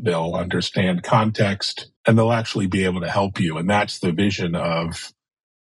They'll 0.02 0.34
understand 0.34 1.02
context 1.02 1.88
and 2.06 2.18
they'll 2.18 2.32
actually 2.32 2.66
be 2.66 2.84
able 2.84 3.00
to 3.00 3.10
help 3.10 3.40
you. 3.40 3.58
And 3.58 3.68
that's 3.68 3.98
the 3.98 4.12
vision 4.12 4.54
of 4.54 5.12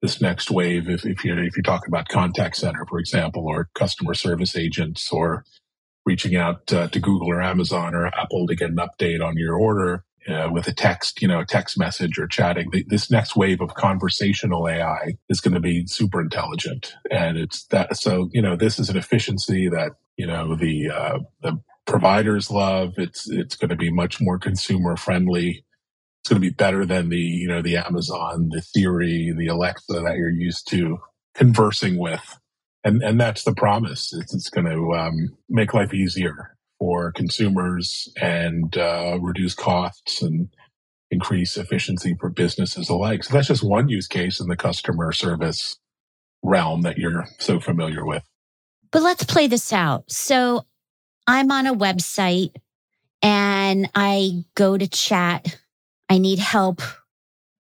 this 0.02 0.20
next 0.20 0.50
wave. 0.50 0.88
If, 0.88 1.06
if 1.06 1.24
you 1.24 1.36
if 1.38 1.56
you 1.56 1.62
talk 1.62 1.88
about 1.88 2.08
contact 2.08 2.56
center, 2.56 2.86
for 2.88 2.98
example, 2.98 3.44
or 3.46 3.68
customer 3.74 4.14
service 4.14 4.56
agents, 4.56 5.10
or 5.12 5.44
reaching 6.06 6.36
out 6.36 6.72
uh, 6.72 6.88
to 6.88 7.00
Google 7.00 7.28
or 7.30 7.42
Amazon 7.42 7.94
or 7.94 8.08
Apple 8.08 8.46
to 8.48 8.56
get 8.56 8.70
an 8.70 8.78
update 8.78 9.24
on 9.24 9.36
your 9.36 9.56
order 9.56 10.04
uh, 10.28 10.50
with 10.52 10.68
a 10.68 10.74
text, 10.74 11.22
you 11.22 11.28
know, 11.28 11.40
a 11.40 11.46
text 11.46 11.78
message 11.78 12.18
or 12.18 12.26
chatting. 12.26 12.70
This 12.88 13.10
next 13.10 13.36
wave 13.36 13.60
of 13.60 13.74
conversational 13.74 14.68
AI 14.68 15.14
is 15.28 15.40
going 15.40 15.54
to 15.54 15.60
be 15.60 15.86
super 15.86 16.20
intelligent, 16.20 16.94
and 17.10 17.38
it's 17.38 17.66
that. 17.66 17.96
So 17.96 18.30
you 18.32 18.42
know, 18.42 18.56
this 18.56 18.78
is 18.78 18.90
an 18.90 18.96
efficiency 18.96 19.68
that 19.68 19.92
you 20.16 20.26
know 20.26 20.56
the 20.56 20.90
uh, 20.90 21.18
the 21.42 21.60
providers 21.86 22.50
love. 22.50 22.94
It's 22.98 23.28
it's 23.30 23.56
going 23.56 23.70
to 23.70 23.76
be 23.76 23.90
much 23.90 24.20
more 24.20 24.38
consumer 24.38 24.96
friendly 24.96 25.64
it's 26.22 26.30
going 26.30 26.42
to 26.42 26.48
be 26.48 26.54
better 26.54 26.84
than 26.84 27.08
the 27.08 27.16
you 27.16 27.48
know 27.48 27.62
the 27.62 27.78
Amazon, 27.78 28.50
the 28.50 28.60
Siri, 28.60 29.32
the 29.36 29.48
Alexa 29.48 29.94
that 29.94 30.16
you're 30.16 30.30
used 30.30 30.68
to 30.70 30.98
conversing 31.34 31.96
with, 31.96 32.38
and 32.84 33.02
and 33.02 33.20
that's 33.20 33.44
the 33.44 33.54
promise. 33.54 34.12
It's, 34.12 34.34
it's 34.34 34.50
going 34.50 34.66
to 34.66 34.94
um, 34.94 35.30
make 35.48 35.72
life 35.74 35.94
easier 35.94 36.56
for 36.78 37.12
consumers 37.12 38.08
and 38.20 38.76
uh, 38.76 39.18
reduce 39.20 39.54
costs 39.54 40.22
and 40.22 40.48
increase 41.10 41.56
efficiency 41.56 42.14
for 42.20 42.30
businesses 42.30 42.88
alike. 42.88 43.24
So 43.24 43.34
that's 43.34 43.48
just 43.48 43.64
one 43.64 43.88
use 43.88 44.06
case 44.06 44.40
in 44.40 44.48
the 44.48 44.56
customer 44.56 45.12
service 45.12 45.78
realm 46.42 46.82
that 46.82 46.98
you're 46.98 47.26
so 47.38 47.60
familiar 47.60 48.04
with. 48.04 48.22
But 48.90 49.02
let's 49.02 49.24
play 49.24 49.46
this 49.46 49.72
out. 49.72 50.10
So 50.10 50.64
I'm 51.26 51.50
on 51.50 51.66
a 51.66 51.74
website 51.74 52.54
and 53.22 53.90
I 53.94 54.44
go 54.54 54.78
to 54.78 54.86
chat 54.86 55.58
I 56.08 56.18
need 56.18 56.38
help 56.38 56.80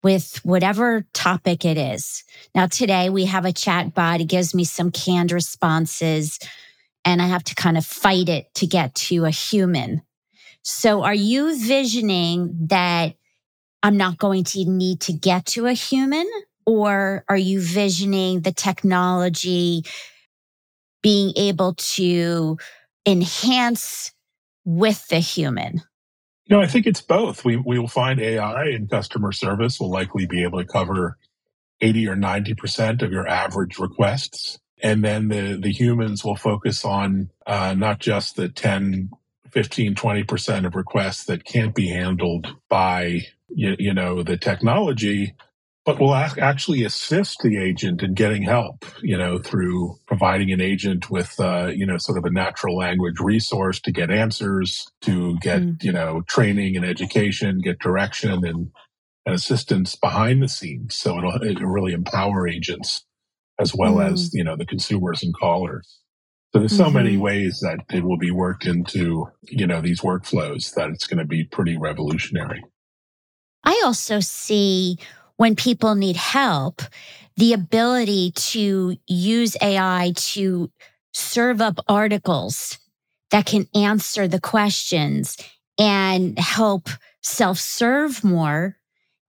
with 0.04 0.40
whatever 0.44 1.06
topic 1.14 1.64
it 1.64 1.78
is. 1.78 2.24
Now, 2.56 2.66
today 2.66 3.10
we 3.10 3.26
have 3.26 3.46
a 3.46 3.54
chat 3.54 3.94
bot. 3.94 4.20
It 4.20 4.26
gives 4.26 4.56
me 4.56 4.64
some 4.64 4.92
canned 4.92 5.32
responses, 5.32 6.40
and 7.06 7.22
I 7.22 7.28
have 7.28 7.44
to 7.46 7.56
kind 7.56 7.78
of 7.78 7.86
fight 7.86 8.30
it 8.30 8.54
to 8.56 8.68
get 8.68 8.96
to 8.96 9.26
a 9.26 9.32
human. 9.32 10.02
So, 10.64 11.04
are 11.04 11.14
you 11.14 11.58
visioning 11.58 12.68
that 12.68 13.16
I'm 13.84 13.98
not 13.98 14.18
going 14.18 14.44
to 14.46 14.66
need 14.66 15.02
to 15.02 15.14
get 15.14 15.46
to 15.48 15.68
a 15.68 15.74
human? 15.74 16.30
Or 16.66 17.26
are 17.28 17.38
you 17.38 17.60
visioning 17.60 18.42
the 18.42 18.52
technology 18.52 19.84
being 21.02 21.34
able 21.36 21.74
to 21.74 22.58
enhance 23.06 24.14
with 24.64 25.08
the 25.08 25.20
human? 25.20 25.82
No, 26.50 26.62
I 26.62 26.68
think 26.68 26.86
it's 26.86 27.02
both. 27.02 27.44
We 27.44 27.56
we 27.56 27.80
will 27.80 27.88
find 27.88 28.20
AI 28.20 28.66
in 28.66 28.88
customer 28.88 29.32
service 29.32 29.80
will 29.80 29.90
likely 29.90 30.28
be 30.28 30.44
able 30.44 30.60
to 30.60 30.66
cover 30.66 31.18
80 31.82 32.08
or 32.10 32.16
90% 32.16 33.02
of 33.02 33.12
your 33.12 33.28
average 33.28 33.80
requests. 33.80 34.60
And 34.82 35.04
then 35.04 35.28
the, 35.28 35.58
the 35.62 35.72
humans 35.72 36.26
will 36.26 36.36
focus 36.36 36.84
on 36.84 37.30
uh, 37.46 37.76
not 37.78 38.00
just 38.00 38.36
the 38.36 38.50
10, 38.50 39.12
15, 39.52 39.96
20% 39.96 40.66
of 40.66 40.76
requests 40.76 41.26
that 41.26 41.46
can't 41.46 41.76
be 41.76 41.88
handled 41.88 42.48
by, 42.68 43.22
you, 43.50 43.76
you 43.78 43.94
know, 43.94 44.24
the 44.24 44.38
technology, 44.38 45.36
but 45.86 46.00
will 46.00 46.14
actually 46.14 46.84
assist 46.84 47.40
the 47.42 47.58
agent 47.58 48.04
in 48.04 48.14
getting 48.14 48.44
help, 48.44 48.86
you 49.02 49.18
know, 49.18 49.40
through 49.40 49.98
providing 50.08 50.52
an 50.52 50.62
agent 50.62 51.10
with, 51.10 51.40
uh, 51.40 51.72
you 51.74 51.86
know, 51.86 51.98
sort 51.98 52.18
of 52.18 52.26
a 52.26 52.32
natural 52.32 52.78
language 52.78 53.20
resource 53.20 53.80
to 53.82 53.92
get 53.92 54.12
answers, 54.12 54.88
to 55.02 55.38
get, 55.40 55.62
mm. 55.62 55.84
you 55.84 55.92
know, 55.92 56.22
training 56.28 56.76
and 56.76 56.86
education, 56.86 57.60
get 57.60 57.80
direction 57.80 58.46
and, 58.46 58.72
and 59.26 59.36
assistance 59.36 59.96
behind 59.96 60.42
the 60.42 60.48
scenes. 60.48 60.96
So 60.96 61.18
it'll, 61.18 61.44
it'll 61.44 61.68
really 61.68 61.94
empower 61.94 62.48
agents 62.48 63.04
as 63.62 63.76
well 63.76 63.96
mm. 63.96 64.12
as, 64.12 64.34
you 64.34 64.44
know, 64.44 64.56
the 64.56 64.66
consumers 64.66 65.24
and 65.24 65.34
callers. 65.34 66.00
So 66.52 66.60
there's 66.60 66.76
so 66.76 66.86
mm-hmm. 66.86 66.96
many 66.96 67.18
ways 67.18 67.60
that 67.62 67.80
it 67.94 68.04
will 68.04 68.18
be 68.18 68.32
worked 68.32 68.66
into, 68.66 69.28
you 69.44 69.66
know, 69.66 69.80
these 69.80 70.02
workflows 70.02 70.74
that 70.74 70.90
it's 70.90 71.08
going 71.08 71.20
to 71.20 71.26
be 71.26 71.46
pretty 71.46 71.78
revolutionary. 71.78 72.62
I 73.64 73.82
also 73.86 74.20
see 74.20 74.98
when 75.38 75.56
people 75.56 75.96
need 75.96 76.18
help, 76.18 76.82
the 77.38 77.54
ability 77.54 78.32
to 78.32 78.98
use 79.08 79.56
AI 79.62 80.12
to 80.16 80.70
serve 81.14 81.62
up 81.62 81.80
articles 81.88 82.78
that 83.30 83.46
can 83.46 83.68
answer 83.74 84.28
the 84.28 84.42
questions 84.42 85.38
and 85.80 86.38
help 86.38 86.90
self 87.22 87.60
serve 87.60 88.26
more 88.26 88.78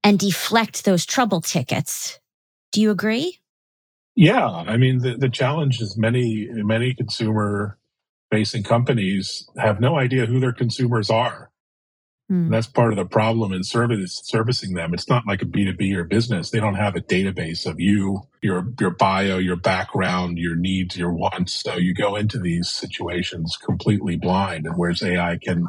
and 0.02 0.18
deflect 0.18 0.84
those 0.84 1.06
trouble 1.06 1.40
tickets. 1.40 2.18
Do 2.72 2.80
you 2.80 2.90
agree? 2.90 3.38
Yeah. 4.14 4.46
I 4.46 4.76
mean, 4.76 4.98
the, 4.98 5.16
the 5.16 5.30
challenge 5.30 5.80
is 5.80 5.96
many, 5.96 6.48
many 6.50 6.94
consumer 6.94 7.78
facing 8.30 8.62
companies 8.62 9.48
have 9.56 9.80
no 9.80 9.96
idea 9.98 10.26
who 10.26 10.40
their 10.40 10.52
consumers 10.52 11.10
are. 11.10 11.50
Mm. 12.30 12.50
That's 12.50 12.66
part 12.66 12.92
of 12.92 12.96
the 12.96 13.04
problem 13.06 13.52
in 13.52 13.64
service, 13.64 14.20
servicing 14.24 14.74
them. 14.74 14.94
It's 14.94 15.08
not 15.08 15.26
like 15.26 15.42
a 15.42 15.46
B2B 15.46 15.94
or 15.96 16.04
business. 16.04 16.50
They 16.50 16.60
don't 16.60 16.76
have 16.76 16.96
a 16.96 17.00
database 17.00 17.66
of 17.66 17.80
you, 17.80 18.22
your, 18.42 18.66
your 18.80 18.90
bio, 18.90 19.38
your 19.38 19.56
background, 19.56 20.38
your 20.38 20.56
needs, 20.56 20.96
your 20.96 21.12
wants. 21.12 21.54
So 21.62 21.76
you 21.76 21.94
go 21.94 22.16
into 22.16 22.38
these 22.38 22.70
situations 22.70 23.56
completely 23.62 24.16
blind 24.16 24.66
and 24.66 24.76
whereas 24.76 25.02
AI 25.02 25.38
can, 25.42 25.66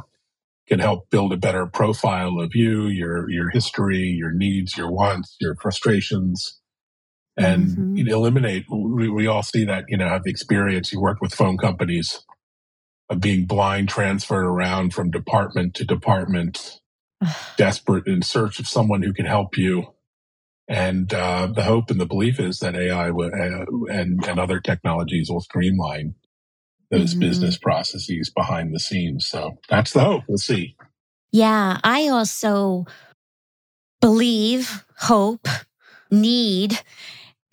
can 0.68 0.80
help 0.80 1.10
build 1.10 1.34
a 1.34 1.38
better 1.38 1.66
profile 1.66 2.40
of 2.40 2.56
you, 2.56 2.88
your, 2.88 3.30
your 3.30 3.50
history, 3.50 4.04
your 4.04 4.32
needs, 4.32 4.78
your 4.78 4.92
wants, 4.92 5.36
your 5.42 5.56
frustrations, 5.56 6.62
and 7.38 7.68
mm-hmm. 7.68 8.08
eliminate. 8.08 8.66
We, 8.70 9.10
we 9.10 9.28
all 9.28 9.44
see 9.44 9.66
that, 9.66 9.86
you 9.88 9.98
know, 9.98 10.08
have 10.08 10.24
the 10.24 10.32
experience. 10.32 10.92
You 10.92 11.02
work 11.02 11.22
with 11.22 11.34
phone 11.34 11.58
companies 11.58 12.24
of 13.10 13.20
being 13.20 13.46
blind, 13.46 13.90
transferred 13.90 14.46
around 14.46 14.94
from 14.94 15.12
department 15.12 15.74
to 15.76 15.86
department, 15.86 16.80
desperate 17.58 18.08
in 18.08 18.22
search 18.22 18.60
of 18.60 18.68
someone 18.68 19.04
who 19.04 19.14
can 19.14 19.26
help 19.26 19.58
you. 19.58 19.94
And 20.68 21.14
uh, 21.14 21.48
the 21.54 21.64
hope 21.64 21.90
and 21.90 22.00
the 22.00 22.06
belief 22.06 22.40
is 22.40 22.60
that 22.60 22.76
AI 22.76 23.10
uh, 23.10 23.66
and, 23.90 24.26
and 24.26 24.40
other 24.40 24.62
technologies 24.62 25.30
will 25.30 25.42
streamline 25.42 26.16
those 26.90 27.12
mm-hmm. 27.12 27.22
business 27.22 27.58
processes 27.58 28.32
behind 28.34 28.74
the 28.74 28.80
scenes. 28.80 29.26
So 29.28 29.58
that's 29.68 29.92
the 29.92 30.02
hope. 30.02 30.24
We'll 30.28 30.38
see. 30.38 30.76
Yeah, 31.32 31.80
I 31.84 32.08
also 32.10 32.86
believe, 34.00 34.86
hope, 34.98 35.48
need 36.12 36.80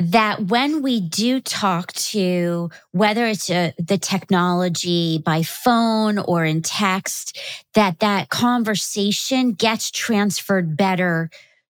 that 0.01 0.47
when 0.47 0.81
we 0.81 0.99
do 0.99 1.41
talk 1.41 1.93
to 1.93 2.71
whether 2.93 3.27
it's 3.27 3.51
a, 3.51 3.69
uh, 3.69 3.71
the 3.79 3.99
technology 3.99 5.19
by 5.19 5.43
phone 5.43 6.19
or 6.19 6.43
in 6.43 6.63
text 6.63 7.39
that 7.75 7.99
that 8.01 8.31
conversation 8.31 9.53
gets 9.53 9.91
transferred 9.91 10.75
better 10.75 11.29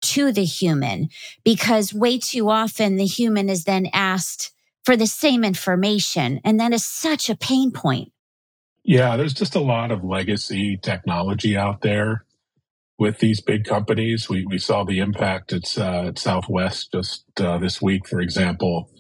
to 0.02 0.32
the 0.32 0.46
human. 0.46 1.10
Because 1.44 1.94
way 1.94 2.18
too 2.18 2.50
often 2.50 2.96
the 2.96 3.06
human 3.06 3.50
is 3.50 3.66
then 3.66 3.88
asked 3.92 4.54
for 4.86 4.96
the 4.96 5.08
same 5.08 5.44
information 5.44 6.40
and 6.46 6.60
that 6.62 6.72
is 6.72 6.86
such 6.86 7.30
a 7.30 7.36
pain 7.36 7.72
point. 7.72 8.14
Yeah 8.86 9.18
there's 9.18 9.34
just 9.34 9.56
a 9.56 9.60
lot 9.60 9.92
of 9.92 10.04
legacy 10.04 10.78
technology 10.78 11.58
out 11.58 11.82
there 11.82 12.24
with 13.04 13.20
these 13.20 13.42
big 13.42 13.66
companies. 13.66 14.30
We, 14.30 14.46
we 14.48 14.60
saw 14.60 14.86
the 14.86 15.00
impact 15.02 15.54
at, 15.54 15.78
uh, 15.78 16.08
at 16.10 16.20
Southwest 16.20 16.94
just 16.94 17.26
uh, 17.42 17.60
this 17.60 17.82
week, 17.82 18.08
for 18.08 18.22
example. 18.22 18.92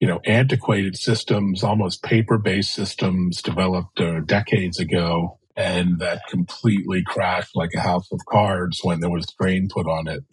You 0.00 0.08
know, 0.08 0.20
antiquated 0.26 0.96
systems, 0.98 1.64
almost 1.64 2.04
paper 2.04 2.38
based 2.38 2.74
systems 2.74 3.42
developed 3.42 4.00
uh, 4.00 4.20
decades 4.26 4.80
ago. 4.80 5.40
and 5.56 6.00
that 6.00 6.22
completely 6.30 7.02
crashed 7.06 7.56
like 7.56 7.70
a 7.76 7.80
house 7.80 8.12
of 8.12 8.20
cards 8.28 8.80
when 8.84 9.00
there 9.00 9.10
was 9.10 9.26
strain 9.26 9.68
put 9.72 9.88
on 9.88 10.08
it. 10.08 10.24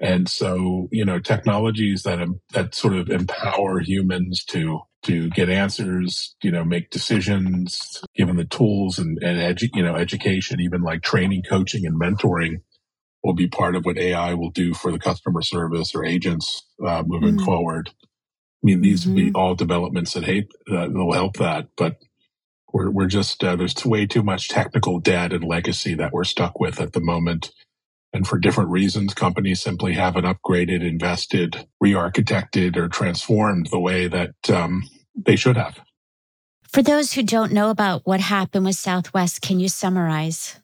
And 0.00 0.28
so, 0.28 0.88
you 0.92 1.04
know, 1.04 1.18
technologies 1.18 2.04
that 2.04 2.26
that 2.52 2.74
sort 2.74 2.94
of 2.94 3.10
empower 3.10 3.80
humans 3.80 4.44
to 4.46 4.80
to 5.04 5.28
get 5.30 5.48
answers, 5.48 6.34
you 6.42 6.50
know, 6.50 6.64
make 6.64 6.90
decisions, 6.90 8.02
given 8.16 8.36
the 8.36 8.44
tools 8.44 8.98
and, 8.98 9.18
and 9.22 9.38
edu- 9.38 9.70
you 9.74 9.82
know, 9.82 9.94
education, 9.94 10.60
even 10.60 10.82
like 10.82 11.02
training, 11.02 11.42
coaching, 11.48 11.86
and 11.86 12.00
mentoring 12.00 12.56
will 13.22 13.34
be 13.34 13.48
part 13.48 13.74
of 13.74 13.84
what 13.84 13.98
AI 13.98 14.34
will 14.34 14.50
do 14.50 14.74
for 14.74 14.92
the 14.92 14.98
customer 14.98 15.42
service 15.42 15.94
or 15.94 16.04
agents 16.04 16.64
uh, 16.86 17.02
moving 17.06 17.36
mm-hmm. 17.36 17.44
forward. 17.44 17.90
I 17.90 18.64
mean, 18.64 18.80
these 18.80 19.02
mm-hmm. 19.02 19.10
will 19.10 19.16
be 19.16 19.26
mm-hmm. 19.26 19.36
all 19.36 19.54
developments 19.54 20.14
that 20.14 20.24
hate 20.24 20.48
that 20.66 20.92
will 20.92 21.12
help 21.12 21.36
that, 21.38 21.68
but 21.76 21.96
we're 22.72 22.90
we're 22.90 23.06
just 23.06 23.42
uh, 23.42 23.56
there's 23.56 23.84
way 23.84 24.06
too 24.06 24.22
much 24.22 24.48
technical 24.48 25.00
debt 25.00 25.32
and 25.32 25.44
legacy 25.44 25.94
that 25.94 26.12
we're 26.12 26.24
stuck 26.24 26.60
with 26.60 26.80
at 26.80 26.92
the 26.92 27.00
moment. 27.00 27.50
And 28.12 28.26
for 28.26 28.38
different 28.38 28.70
reasons, 28.70 29.12
companies 29.14 29.60
simply 29.60 29.92
haven't 29.92 30.24
upgraded, 30.24 30.82
invested, 30.82 31.66
re-architected, 31.80 32.76
or 32.76 32.88
transformed 32.88 33.68
the 33.70 33.78
way 33.78 34.08
that 34.08 34.34
um, 34.50 34.82
they 35.14 35.36
should 35.36 35.56
have. 35.56 35.80
For 36.68 36.82
those 36.82 37.12
who 37.14 37.22
don't 37.22 37.52
know 37.52 37.70
about 37.70 38.02
what 38.04 38.20
happened 38.20 38.64
with 38.64 38.76
Southwest, 38.76 39.42
can 39.42 39.60
you 39.60 39.68
summarize? 39.68 40.60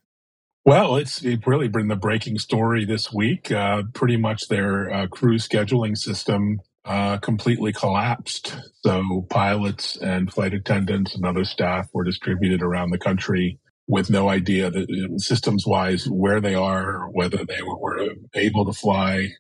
Well, 0.67 0.97
it's 0.97 1.23
it 1.23 1.47
really 1.47 1.69
been 1.69 1.89
the 1.89 1.97
breaking 1.97 2.39
story 2.39 2.87
this 2.87 3.13
week. 3.13 3.53
Uh, 3.53 3.83
pretty 3.93 4.17
much 4.17 4.49
their 4.49 4.91
uh, 4.91 5.07
crew 5.09 5.37
scheduling 5.37 5.97
system 5.97 6.61
uh, 6.87 7.19
completely 7.19 7.73
collapsed. 7.73 8.57
So 8.83 9.27
pilots 9.29 9.97
and 9.97 10.33
flight 10.33 10.55
attendants 10.55 11.15
and 11.15 11.25
other 11.25 11.45
staff 11.45 11.89
were 11.93 12.05
distributed 12.05 12.63
around 12.63 12.91
the 12.91 12.99
country 12.99 13.59
with 13.87 14.11
no 14.11 14.29
idea 14.29 14.71
that 14.71 15.15
systems 15.19 15.67
wise 15.67 16.09
where 16.09 16.41
they 16.41 16.55
are, 16.55 17.09
whether 17.13 17.45
they 17.45 17.63
were 17.63 18.09
able 18.35 18.65
to 18.65 18.73
fly. 18.73 19.31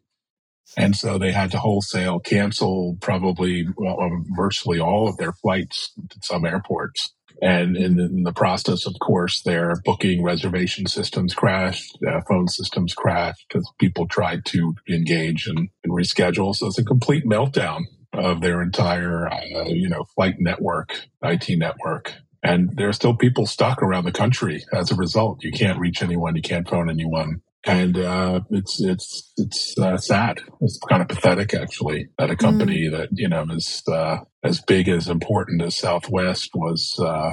And 0.76 0.96
so 0.96 1.18
they 1.18 1.32
had 1.32 1.50
to 1.52 1.58
wholesale 1.58 2.20
cancel 2.20 2.96
probably 3.00 3.66
well, 3.76 3.98
virtually 4.36 4.80
all 4.80 5.08
of 5.08 5.16
their 5.16 5.32
flights 5.32 5.92
to 6.10 6.18
some 6.22 6.44
airports. 6.44 7.12
And 7.42 7.76
in, 7.76 7.98
in, 7.98 8.22
the 8.22 8.32
process, 8.32 8.86
of 8.86 8.94
course, 9.00 9.42
their 9.42 9.74
booking 9.84 10.22
reservation 10.22 10.86
systems 10.86 11.34
crashed, 11.34 11.98
uh, 12.06 12.20
phone 12.28 12.48
systems 12.48 12.94
crashed 12.94 13.44
because 13.48 13.68
people 13.78 14.06
tried 14.06 14.44
to 14.46 14.74
engage 14.88 15.46
and, 15.48 15.68
and, 15.82 15.92
reschedule. 15.92 16.54
So 16.54 16.68
it's 16.68 16.78
a 16.78 16.84
complete 16.84 17.24
meltdown 17.24 17.82
of 18.12 18.40
their 18.40 18.62
entire, 18.62 19.26
uh, 19.26 19.64
you 19.66 19.88
know, 19.88 20.04
flight 20.14 20.36
network, 20.38 21.00
IT 21.22 21.58
network. 21.58 22.14
And 22.44 22.76
there 22.76 22.90
are 22.90 22.92
still 22.92 23.16
people 23.16 23.46
stuck 23.46 23.82
around 23.82 24.04
the 24.04 24.12
country 24.12 24.62
as 24.72 24.90
a 24.90 24.94
result. 24.94 25.42
You 25.42 25.50
can't 25.50 25.78
reach 25.78 26.02
anyone. 26.02 26.36
You 26.36 26.42
can't 26.42 26.68
phone 26.68 26.90
anyone. 26.90 27.40
And 27.64 27.98
uh, 27.98 28.40
it's 28.50 28.82
it's 28.82 29.32
it's 29.38 29.78
uh, 29.78 29.96
sad. 29.96 30.40
It's 30.60 30.78
kind 30.90 31.00
of 31.00 31.08
pathetic, 31.08 31.54
actually, 31.54 32.08
that 32.18 32.30
a 32.30 32.36
company 32.36 32.88
mm. 32.88 32.90
that 32.90 33.08
you 33.12 33.26
know 33.26 33.46
is 33.48 33.82
uh, 33.90 34.18
as 34.42 34.60
big 34.60 34.90
as 34.90 35.08
important 35.08 35.62
as 35.62 35.74
Southwest 35.74 36.50
was 36.54 36.94
uh, 37.00 37.30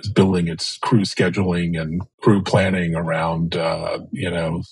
is 0.00 0.10
building 0.10 0.48
its 0.48 0.78
crew 0.78 1.02
scheduling 1.02 1.78
and 1.78 2.00
crew 2.22 2.42
planning 2.42 2.94
around 2.94 3.56
uh, 3.56 3.98
you 4.10 4.30
know 4.30 4.62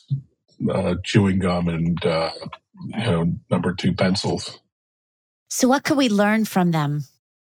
uh, 0.72 0.94
chewing 1.04 1.40
gum 1.40 1.68
and 1.68 1.98
you 2.02 3.04
know 3.04 3.34
number 3.50 3.74
two 3.74 3.92
pencils. 3.92 4.58
So, 5.50 5.68
what 5.68 5.84
could 5.84 5.98
we 5.98 6.08
learn 6.08 6.46
from 6.46 6.70
them? 6.70 7.04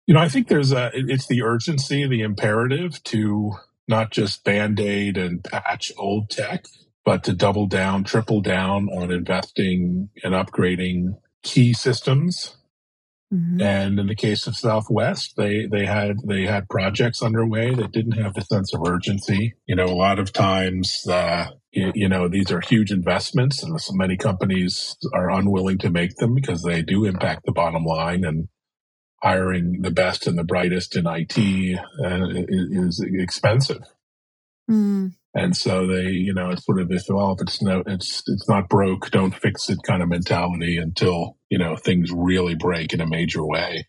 You 0.07 0.15
know, 0.15 0.21
I 0.21 0.29
think 0.29 0.49
there's 0.49 0.73
a, 0.73 0.91
it's 0.93 1.27
the 1.27 1.43
urgency, 1.43 2.07
the 2.07 2.23
imperative 2.23 3.03
to 3.05 3.53
not 3.89 4.11
just 4.11 4.45
band 4.45 4.81
aid 4.81 5.17
and 5.17 5.43
patch 5.43 5.93
old 5.97 6.31
tech, 6.31 6.67
but 7.05 7.25
to 7.25 7.33
double 7.33 7.67
down, 7.67 8.05
triple 8.05 8.41
down 8.41 8.89
on 8.89 9.11
investing 9.11 10.11
and 10.23 10.35
upgrading 10.35 11.19
key 11.43 11.73
systems. 11.73 12.57
Mm-hmm. 13.33 13.61
And 13.63 13.99
in 13.99 14.07
the 14.07 14.15
case 14.15 14.47
of 14.47 14.57
Southwest, 14.57 15.35
they, 15.37 15.67
they 15.67 15.87
had, 15.87 16.19
they 16.27 16.47
had 16.47 16.69
projects 16.69 17.23
underway 17.23 17.75
that 17.75 17.93
didn't 17.93 18.23
have 18.23 18.35
the 18.35 18.43
sense 18.43 18.73
of 18.75 18.87
urgency. 18.87 19.55
You 19.67 19.77
know, 19.77 19.87
a 19.87 19.97
lot 19.97 20.19
of 20.19 20.33
times, 20.33 21.07
uh, 21.09 21.47
you, 21.73 21.93
you 21.95 22.09
know, 22.09 22.29
these 22.29 22.53
are 22.53 22.61
huge 22.61 22.93
investments 22.93 23.63
and 23.63 23.81
so 23.81 23.93
many 23.95 24.17
companies 24.17 24.97
are 25.13 25.31
unwilling 25.31 25.79
to 25.79 25.91
make 25.91 26.15
them 26.17 26.35
because 26.35 26.63
they 26.63 26.83
do 26.83 27.07
impact 27.07 27.43
the 27.45 27.53
bottom 27.53 27.85
line 27.85 28.25
and 28.25 28.49
hiring 29.25 29.81
the 29.81 29.91
best 29.91 30.27
and 30.27 30.37
the 30.37 30.45
brightest 30.45 30.97
in 30.97 31.07
IT 31.07 31.79
uh, 32.05 32.27
is 32.31 33.01
expensive. 33.01 33.83
Mm. 34.71 35.15
And 35.35 35.57
so 35.57 35.87
they, 35.87 36.11
you 36.11 36.35
know, 36.35 36.51
it's 36.51 36.65
sort 36.65 36.81
of 36.81 36.89
this, 36.89 37.09
well, 37.09 37.33
if 37.33 37.41
it's 37.41 37.63
no, 37.63 37.83
it's, 37.87 38.23
it's 38.29 38.49
not 38.49 38.69
broke, 38.69 39.11
don't 39.11 39.35
fix 39.35 39.69
it 39.71 39.79
kind 39.83 40.03
of 40.03 40.09
mentality 40.09 40.77
until, 40.77 41.39
you 41.49 41.59
know, 41.59 41.75
things 41.75 42.13
really 42.13 42.55
break 42.55 42.93
in 42.93 43.01
a 43.01 43.07
major 43.07 43.45
way. 43.45 43.89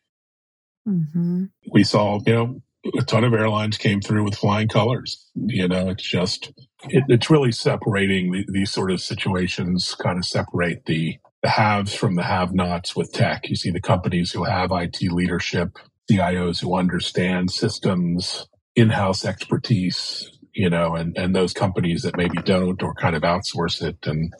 Mm-hmm. 0.88 1.46
We 1.72 1.84
saw, 1.84 2.20
you 2.26 2.34
know, 2.34 2.62
a 2.98 3.04
ton 3.04 3.24
of 3.24 3.34
airlines 3.34 3.78
came 3.78 4.02
through 4.02 4.24
with 4.24 4.36
flying 4.36 4.70
colors. 4.70 5.30
You 5.36 5.68
know, 5.68 5.90
it's 5.90 6.08
just, 6.08 6.52
it, 6.88 7.04
it's 7.10 7.30
really 7.30 7.52
separating 7.52 8.32
the, 8.32 8.46
these 8.48 8.72
sort 8.72 8.92
of 8.92 9.02
situations, 9.02 9.96
kind 9.96 10.18
of 10.18 10.26
separate 10.26 10.86
the, 10.86 11.18
the 11.46 11.52
haves 11.52 11.94
from 11.94 12.16
the 12.16 12.24
have 12.24 12.56
nots 12.56 12.96
with 12.96 13.14
tech. 13.14 13.48
You 13.48 13.56
see 13.56 13.70
the 13.70 13.80
companies 13.80 14.32
who 14.32 14.46
have 14.46 14.72
IT 14.72 15.00
leadership, 15.12 15.78
CIOs 16.10 16.60
who 16.60 16.76
understand 16.76 17.52
systems, 17.52 18.48
in 18.76 18.90
house 18.90 19.24
expertise, 19.24 20.28
you 20.56 20.72
know, 20.72 20.96
and, 20.96 21.16
and 21.16 21.36
those 21.36 21.54
companies 21.54 22.02
that 22.02 22.18
maybe 22.18 22.40
don't 22.42 22.82
or 22.82 22.96
kind 22.96 23.16
of 23.16 23.22
outsource 23.22 23.84
it 23.84 23.96
and, 24.08 24.34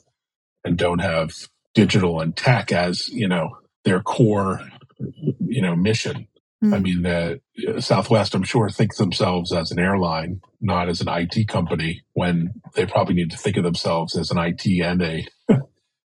and 0.64 0.80
don't 0.80 0.98
have 0.98 1.32
digital 1.76 2.22
and 2.22 2.36
tech 2.36 2.72
as, 2.72 3.08
you 3.10 3.28
know, 3.28 3.56
their 3.84 4.02
core, 4.02 4.62
you 5.46 5.62
know, 5.62 5.76
mission. 5.76 6.28
Mm. 6.64 6.74
I 6.74 6.80
mean, 6.80 7.06
uh, 7.06 7.80
Southwest, 7.80 8.34
I'm 8.34 8.42
sure, 8.42 8.68
thinks 8.72 8.98
themselves 8.98 9.54
as 9.54 9.70
an 9.70 9.78
airline, 9.78 10.42
not 10.60 10.90
as 10.90 11.02
an 11.02 11.08
IT 11.08 11.50
company, 11.50 12.02
when 12.14 12.56
they 12.74 12.88
probably 12.88 13.14
need 13.14 13.30
to 13.30 13.38
think 13.38 13.58
of 13.58 13.64
themselves 13.64 14.18
as 14.18 14.32
an 14.32 14.40
IT 14.40 14.66
and 14.82 15.04
a 15.04 15.28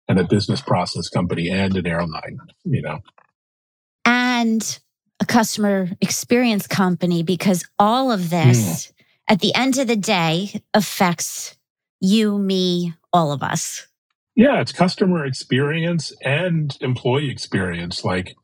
and 0.09 0.19
a 0.19 0.25
business 0.25 0.61
process 0.61 1.09
company 1.09 1.49
and 1.49 1.77
an 1.77 1.87
airline, 1.87 2.39
you 2.65 2.83
know. 2.83 3.01
And 4.05 4.79
a 5.21 5.27
customer 5.27 5.89
experience 6.01 6.67
company 6.67 7.23
because 7.23 7.65
all 7.79 8.13
of 8.13 8.31
this 8.31 8.87
mm. 8.87 8.93
at 9.29 9.41
the 9.41 9.55
end 9.55 9.79
of 9.79 9.89
the 9.89 9.97
day 9.97 10.63
affects 10.75 11.57
you, 12.01 12.39
me, 12.39 12.95
all 13.13 13.33
of 13.33 13.43
us. 13.43 13.87
Yeah, 14.35 14.61
it's 14.61 14.73
customer 14.73 15.25
experience 15.25 16.13
and 16.23 16.77
employee 16.83 17.31
experience. 17.31 18.05
Like, 18.05 18.37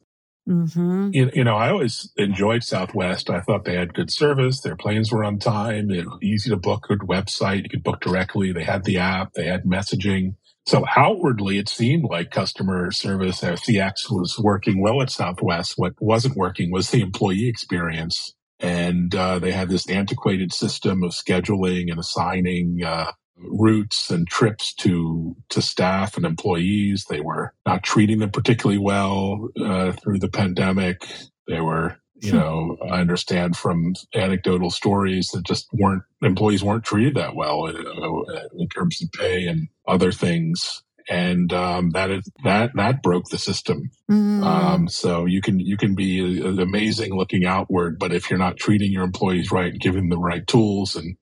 mm-hmm. 0.49 1.11
you, 1.13 1.31
you, 1.35 1.45
know, 1.45 1.57
I 1.57 1.69
always 1.69 2.11
enjoyed 2.17 2.63
Southwest. 2.63 3.29
I 3.29 3.41
thought 3.41 3.67
they 3.67 3.77
had 3.77 3.93
good 3.93 4.11
service. 4.11 4.61
Their 4.61 4.75
planes 4.75 5.13
were 5.13 5.23
on 5.23 5.39
time. 5.39 5.91
It 5.91 6.07
was 6.07 6.19
easy 6.23 6.49
to 6.49 6.57
book. 6.57 6.87
Good 6.89 7.01
website. 7.01 7.65
You 7.65 7.69
could 7.69 7.83
book 7.83 8.01
directly. 8.01 8.53
They 8.53 8.65
had 8.65 8.85
the 8.85 8.99
app. 8.99 9.35
They 9.35 9.45
had 9.45 9.65
messaging. 9.65 10.37
So 10.67 10.85
outwardly, 10.97 11.59
it 11.59 11.69
seemed 11.69 12.05
like 12.05 12.31
customer 12.31 12.91
service 12.93 13.41
CX 13.41 14.11
was 14.11 14.39
working 14.39 14.81
well 14.81 15.03
at 15.03 15.11
Southwest. 15.11 15.75
What 15.77 15.95
wasn't 16.01 16.37
working 16.37 16.71
was 16.71 16.91
the 16.91 17.01
employee 17.01 17.49
experience. 17.49 18.35
And 18.61 19.13
uh, 19.15 19.41
they 19.41 19.51
had 19.51 19.69
this 19.69 19.89
antiquated 19.91 20.53
system 20.53 21.03
of 21.03 21.11
scheduling 21.11 21.91
and 21.91 21.99
assigning 21.99 22.85
uh, 22.85 23.11
routes 23.37 24.09
and 24.11 24.29
trips 24.29 24.73
to 24.75 25.37
to 25.51 25.61
staff 25.61 26.17
and 26.17 26.25
employees. 26.25 27.07
They 27.11 27.21
were 27.21 27.53
not 27.67 27.83
treating 27.83 28.21
them 28.21 28.31
particularly 28.31 28.79
well 28.79 29.49
uh, 29.61 29.93
through 29.93 30.21
the 30.21 30.29
pandemic. 30.29 31.05
They 31.49 31.61
were 31.61 31.97
you 32.23 32.31
hmm. 32.31 32.39
know, 32.39 32.77
I 32.89 33.01
understand 33.01 33.57
from 33.57 33.95
anecdotal 34.15 34.71
stories 34.71 35.29
that 35.29 35.45
just 35.45 35.69
weren't 35.73 36.03
employees 36.23 36.63
weren't 36.63 36.85
treated 36.85 37.17
that 37.17 37.35
well 37.35 37.67
in, 37.67 37.77
uh, 37.77 38.49
in 38.57 38.69
terms 38.69 39.03
of 39.03 39.11
pay 39.13 39.47
and 39.47 39.69
other 39.87 40.13
things, 40.13 40.83
and 41.09 41.53
um, 41.53 41.91
that 41.91 42.11
is 42.11 42.31
that 42.45 42.71
that 42.77 43.03
broke 43.03 43.29
the 43.29 43.39
system. 43.39 43.91
Mm. 44.11 44.45
Um, 44.45 44.89
so 44.89 45.25
you 45.25 45.43
can 45.43 45.59
you 45.59 45.77
can 45.77 45.97
be 45.97 46.41
amazing 46.41 47.15
looking 47.17 47.45
outward, 47.45 47.99
but 47.99 48.13
if 48.13 48.31
you're 48.31 48.39
not 48.39 48.57
treating 48.57 48.93
your 48.93 49.05
employees 49.05 49.51
right, 49.51 49.77
giving 49.79 50.03
them 50.03 50.11
the 50.11 50.19
right 50.19 50.47
tools 50.47 50.95
and 50.95 51.17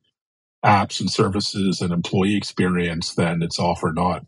apps 0.63 1.01
and 1.01 1.11
services 1.11 1.81
and 1.81 1.93
employee 1.93 2.37
experience, 2.37 3.15
then 3.15 3.43
it's 3.43 3.59
all 3.59 3.75
for 3.75 3.93
naught. 3.93 4.27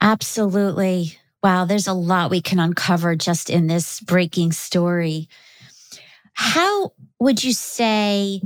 Absolutely. 0.00 1.18
Wow, 1.44 1.66
there's 1.66 1.86
a 1.86 1.92
lot 1.92 2.30
we 2.30 2.40
can 2.40 2.58
uncover 2.58 3.14
just 3.14 3.50
in 3.50 3.66
this 3.66 4.00
breaking 4.00 4.52
story. 4.52 5.28
How 6.32 6.92
would 7.20 7.44
you 7.44 7.52
say 7.52 8.40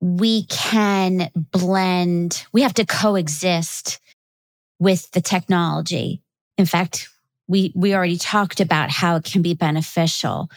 we 0.00 0.46
can 0.46 1.28
blend, 1.34 2.46
we 2.50 2.62
have 2.62 2.72
to 2.74 2.86
coexist 2.86 4.00
with 4.78 5.10
the 5.10 5.20
technology? 5.20 6.22
In 6.56 6.64
fact, 6.64 7.10
we, 7.46 7.74
we 7.76 7.94
already 7.94 8.16
talked 8.16 8.58
about 8.58 8.88
how 8.88 9.16
it 9.16 9.24
can 9.24 9.42
be 9.42 9.52
beneficial. 9.52 10.48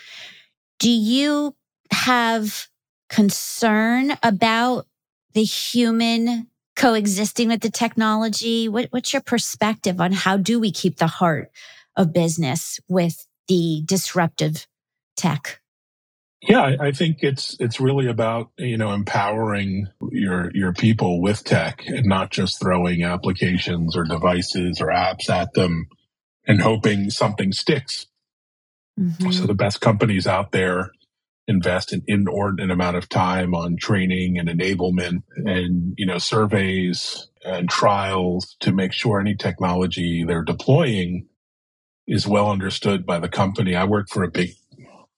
Do 0.80 0.90
you 0.90 1.54
have 1.92 2.70
concern 3.10 4.14
about 4.24 4.88
the 5.34 5.44
human 5.44 6.48
coexisting 6.78 7.50
with 7.50 7.62
the 7.62 7.70
technology? 7.70 8.70
What, 8.70 8.88
what's 8.92 9.12
your 9.12 9.22
perspective 9.22 10.00
on 10.00 10.14
how 10.14 10.38
do 10.38 10.60
we 10.60 10.72
keep 10.72 10.98
the 10.98 11.08
heart 11.08 11.52
of 11.98 12.14
business 12.14 12.80
with 12.88 13.28
the 13.50 13.82
disruptive 13.86 14.68
tech? 15.18 15.60
Yeah, 16.42 16.76
I 16.80 16.92
think 16.92 17.18
it's 17.22 17.58
it's 17.60 17.80
really 17.80 18.08
about 18.08 18.52
you 18.58 18.78
know 18.78 18.92
empowering 18.92 19.88
your 20.12 20.52
your 20.54 20.72
people 20.72 21.20
with 21.20 21.44
tech 21.44 21.84
and 21.88 22.06
not 22.06 22.30
just 22.30 22.62
throwing 22.62 23.04
applications 23.04 23.98
or 23.98 24.04
devices 24.04 24.80
or 24.80 24.88
apps 24.88 25.32
at 25.32 25.54
them 25.54 25.88
and 26.46 26.62
hoping 26.62 27.10
something 27.10 27.52
sticks. 27.52 28.06
Mm-hmm. 29.00 29.32
So 29.32 29.48
the 29.48 29.56
best 29.56 29.82
companies 29.82 30.28
out 30.28 30.52
there 30.52 30.92
invest 31.48 31.94
an 31.94 32.04
inordinate 32.08 32.72
amount 32.72 32.98
of 32.98 33.10
time 33.10 33.56
on 33.56 33.78
training 33.78 34.38
and 34.38 34.50
enablement 34.50 35.24
and 35.46 35.94
you 35.98 36.06
know 36.06 36.18
surveys 36.18 37.30
and 37.44 37.70
trials 37.70 38.58
to 38.60 38.72
make 38.72 38.92
sure 38.92 39.20
any 39.20 39.36
technology 39.36 40.24
they're 40.24 40.44
deploying 40.44 41.28
is 42.08 42.28
well 42.28 42.50
understood 42.50 43.06
by 43.06 43.20
the 43.20 43.30
company. 43.30 43.76
I 43.76 43.86
work 43.86 44.10
for 44.10 44.24
a 44.24 44.32
big 44.32 44.52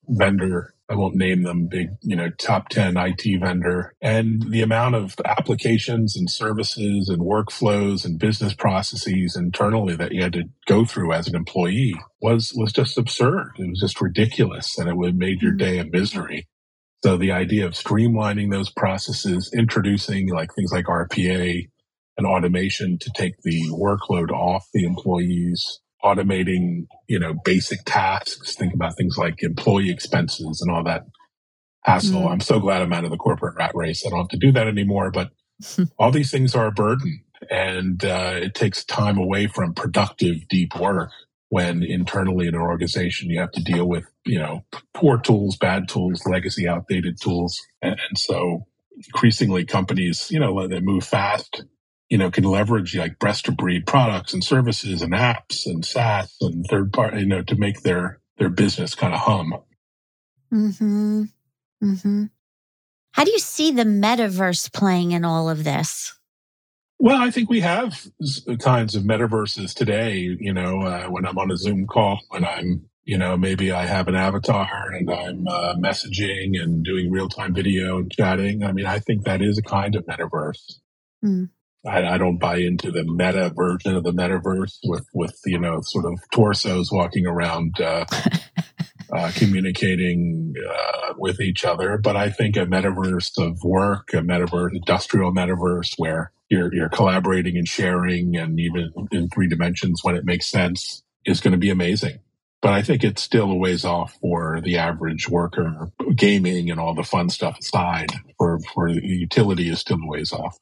vendor 0.07 0.73
I 0.89 0.95
won't 0.95 1.15
name 1.15 1.43
them 1.43 1.67
big, 1.67 1.89
you 2.01 2.15
know, 2.15 2.29
top 2.31 2.69
10 2.69 2.97
IT 2.97 3.39
vendor. 3.39 3.93
And 4.01 4.41
the 4.49 4.63
amount 4.63 4.95
of 4.95 5.15
applications 5.23 6.17
and 6.17 6.29
services 6.29 7.09
and 7.09 7.21
workflows 7.21 8.05
and 8.05 8.17
business 8.17 8.55
processes 8.55 9.35
internally 9.35 9.95
that 9.95 10.11
you 10.11 10.23
had 10.23 10.33
to 10.33 10.45
go 10.67 10.85
through 10.85 11.13
as 11.13 11.27
an 11.27 11.35
employee 11.35 11.93
was, 12.21 12.51
was 12.55 12.73
just 12.73 12.97
absurd. 12.97 13.51
It 13.59 13.69
was 13.69 13.79
just 13.79 14.01
ridiculous 14.01 14.79
and 14.79 14.89
it 14.89 14.97
would 14.97 15.15
made 15.15 15.43
your 15.43 15.51
mm-hmm. 15.51 15.57
day 15.57 15.77
a 15.77 15.85
misery. 15.85 16.47
So 17.03 17.17
the 17.17 17.31
idea 17.31 17.67
of 17.67 17.73
streamlining 17.73 18.51
those 18.51 18.71
processes, 18.71 19.51
introducing 19.55 20.29
like 20.29 20.49
things 20.55 20.71
like 20.71 20.85
RPA 20.85 21.69
and 22.17 22.27
automation 22.27 22.97
to 22.99 23.11
take 23.15 23.35
the 23.43 23.61
workload 23.71 24.31
off 24.31 24.65
the 24.73 24.85
employees 24.85 25.79
automating, 26.03 26.87
you 27.07 27.19
know, 27.19 27.33
basic 27.43 27.79
tasks. 27.85 28.55
Think 28.55 28.73
about 28.73 28.95
things 28.95 29.17
like 29.17 29.43
employee 29.43 29.91
expenses 29.91 30.61
and 30.61 30.73
all 30.73 30.83
that 30.83 31.03
hassle. 31.83 32.23
Mm. 32.23 32.31
I'm 32.31 32.39
so 32.39 32.59
glad 32.59 32.81
I'm 32.81 32.93
out 32.93 33.05
of 33.05 33.11
the 33.11 33.17
corporate 33.17 33.55
rat 33.57 33.71
race. 33.73 34.05
I 34.05 34.09
don't 34.09 34.19
have 34.19 34.29
to 34.29 34.37
do 34.37 34.51
that 34.53 34.67
anymore. 34.67 35.11
But 35.11 35.31
all 35.97 36.11
these 36.11 36.31
things 36.31 36.55
are 36.55 36.67
a 36.67 36.71
burden, 36.71 37.23
and 37.49 38.03
uh, 38.03 38.33
it 38.35 38.55
takes 38.55 38.83
time 38.85 39.17
away 39.17 39.47
from 39.47 39.73
productive, 39.73 40.47
deep 40.47 40.75
work. 40.75 41.11
When 41.51 41.81
internally 41.81 42.47
in 42.47 42.53
an 42.53 42.61
organization 42.61 43.31
you 43.31 43.39
have 43.39 43.51
to 43.53 43.63
deal 43.63 43.87
with, 43.87 44.05
you 44.23 44.37
know, 44.37 44.65
poor 44.93 45.17
tools, 45.17 45.57
bad 45.57 45.89
tools, 45.89 46.21
legacy, 46.27 46.67
outdated 46.67 47.19
tools, 47.19 47.59
and, 47.81 47.99
and 48.07 48.19
so 48.19 48.67
increasingly 48.95 49.65
companies, 49.65 50.29
you 50.29 50.39
know, 50.39 50.67
they 50.67 50.79
move 50.79 51.03
fast 51.03 51.63
you 52.09 52.17
know, 52.17 52.31
can 52.31 52.43
leverage 52.43 52.95
like 52.95 53.19
best 53.19 53.47
of 53.47 53.55
breed 53.55 53.85
products 53.85 54.33
and 54.33 54.43
services 54.43 55.01
and 55.01 55.13
apps 55.13 55.65
and 55.65 55.85
SaaS 55.85 56.35
and 56.41 56.65
third 56.65 56.91
party, 56.91 57.21
you 57.21 57.27
know, 57.27 57.43
to 57.43 57.55
make 57.55 57.81
their 57.81 58.19
their 58.37 58.49
business 58.49 58.95
kind 58.95 59.13
of 59.13 59.19
hum. 59.19 59.53
Hmm. 60.49 61.23
Hmm. 61.81 62.25
How 63.11 63.23
do 63.23 63.31
you 63.31 63.39
see 63.39 63.71
the 63.71 63.83
metaverse 63.83 64.71
playing 64.73 65.11
in 65.11 65.23
all 65.25 65.49
of 65.49 65.63
this? 65.63 66.13
Well, 66.99 67.21
I 67.21 67.31
think 67.31 67.49
we 67.49 67.61
have 67.61 68.07
kinds 68.59 68.95
of 68.95 69.03
metaverses 69.03 69.73
today. 69.73 70.17
You 70.17 70.53
know, 70.53 70.81
uh, 70.81 71.05
when 71.05 71.25
I'm 71.25 71.37
on 71.37 71.51
a 71.51 71.57
Zoom 71.57 71.87
call, 71.87 72.19
when 72.29 72.43
I'm, 72.43 72.89
you 73.03 73.17
know, 73.17 73.37
maybe 73.37 73.71
I 73.71 73.85
have 73.85 74.07
an 74.07 74.15
avatar 74.15 74.91
and 74.91 75.09
I'm 75.09 75.47
uh, 75.47 75.75
messaging 75.75 76.61
and 76.61 76.83
doing 76.83 77.09
real 77.11 77.29
time 77.29 77.53
video 77.53 77.99
and 77.99 78.11
chatting. 78.11 78.63
I 78.63 78.73
mean, 78.73 78.85
I 78.85 78.99
think 78.99 79.23
that 79.23 79.41
is 79.41 79.57
a 79.57 79.63
kind 79.63 79.95
of 79.95 80.05
metaverse. 80.05 80.79
Mm. 81.23 81.49
I, 81.85 82.15
I, 82.15 82.17
don't 82.17 82.37
buy 82.37 82.57
into 82.57 82.91
the 82.91 83.05
meta 83.05 83.51
version 83.55 83.95
of 83.95 84.03
the 84.03 84.11
metaverse 84.11 84.79
with 84.83 85.05
with 85.13 85.39
you 85.45 85.59
know 85.59 85.79
sort 85.81 86.05
of 86.05 86.19
torsos 86.33 86.91
walking 86.91 87.25
around 87.25 87.79
uh, 87.79 88.05
uh, 89.13 89.31
communicating 89.35 90.53
uh, 90.69 91.13
with 91.17 91.39
each 91.39 91.63
other. 91.63 91.97
But 91.97 92.17
I 92.17 92.29
think 92.29 92.57
a 92.57 92.65
metaverse 92.65 93.31
of 93.37 93.63
work, 93.63 94.09
a 94.13 94.17
metaverse, 94.17 94.75
industrial 94.75 95.33
metaverse, 95.33 95.93
where 95.97 96.31
you're 96.49 96.73
you're 96.73 96.89
collaborating 96.89 97.57
and 97.57 97.67
sharing, 97.67 98.35
and 98.35 98.59
even 98.59 98.91
in 99.11 99.29
three 99.29 99.47
dimensions 99.47 100.03
when 100.03 100.15
it 100.15 100.25
makes 100.25 100.47
sense, 100.47 101.03
is 101.25 101.39
going 101.39 101.53
to 101.53 101.57
be 101.57 101.69
amazing. 101.69 102.19
But 102.61 102.73
I 102.73 102.81
think 102.81 103.05
it's 103.05 103.21
still 103.21 103.49
a 103.51 103.55
ways 103.55 103.85
off 103.85 104.17
for 104.19 104.59
the 104.61 104.77
average 104.77 105.29
worker. 105.29 105.91
Gaming 106.13 106.69
and 106.69 106.77
all 106.77 106.93
the 106.93 107.03
fun 107.03 107.29
stuff 107.29 107.57
aside, 107.59 108.11
for 108.37 108.59
for 108.73 108.91
the 108.91 109.01
utility 109.01 109.69
is 109.69 109.79
still 109.79 109.99
a 110.03 110.07
ways 110.07 110.33
off. 110.33 110.57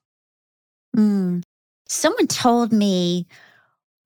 Mm. 0.98 1.44
Someone 1.88 2.28
told 2.28 2.74
me 2.74 3.28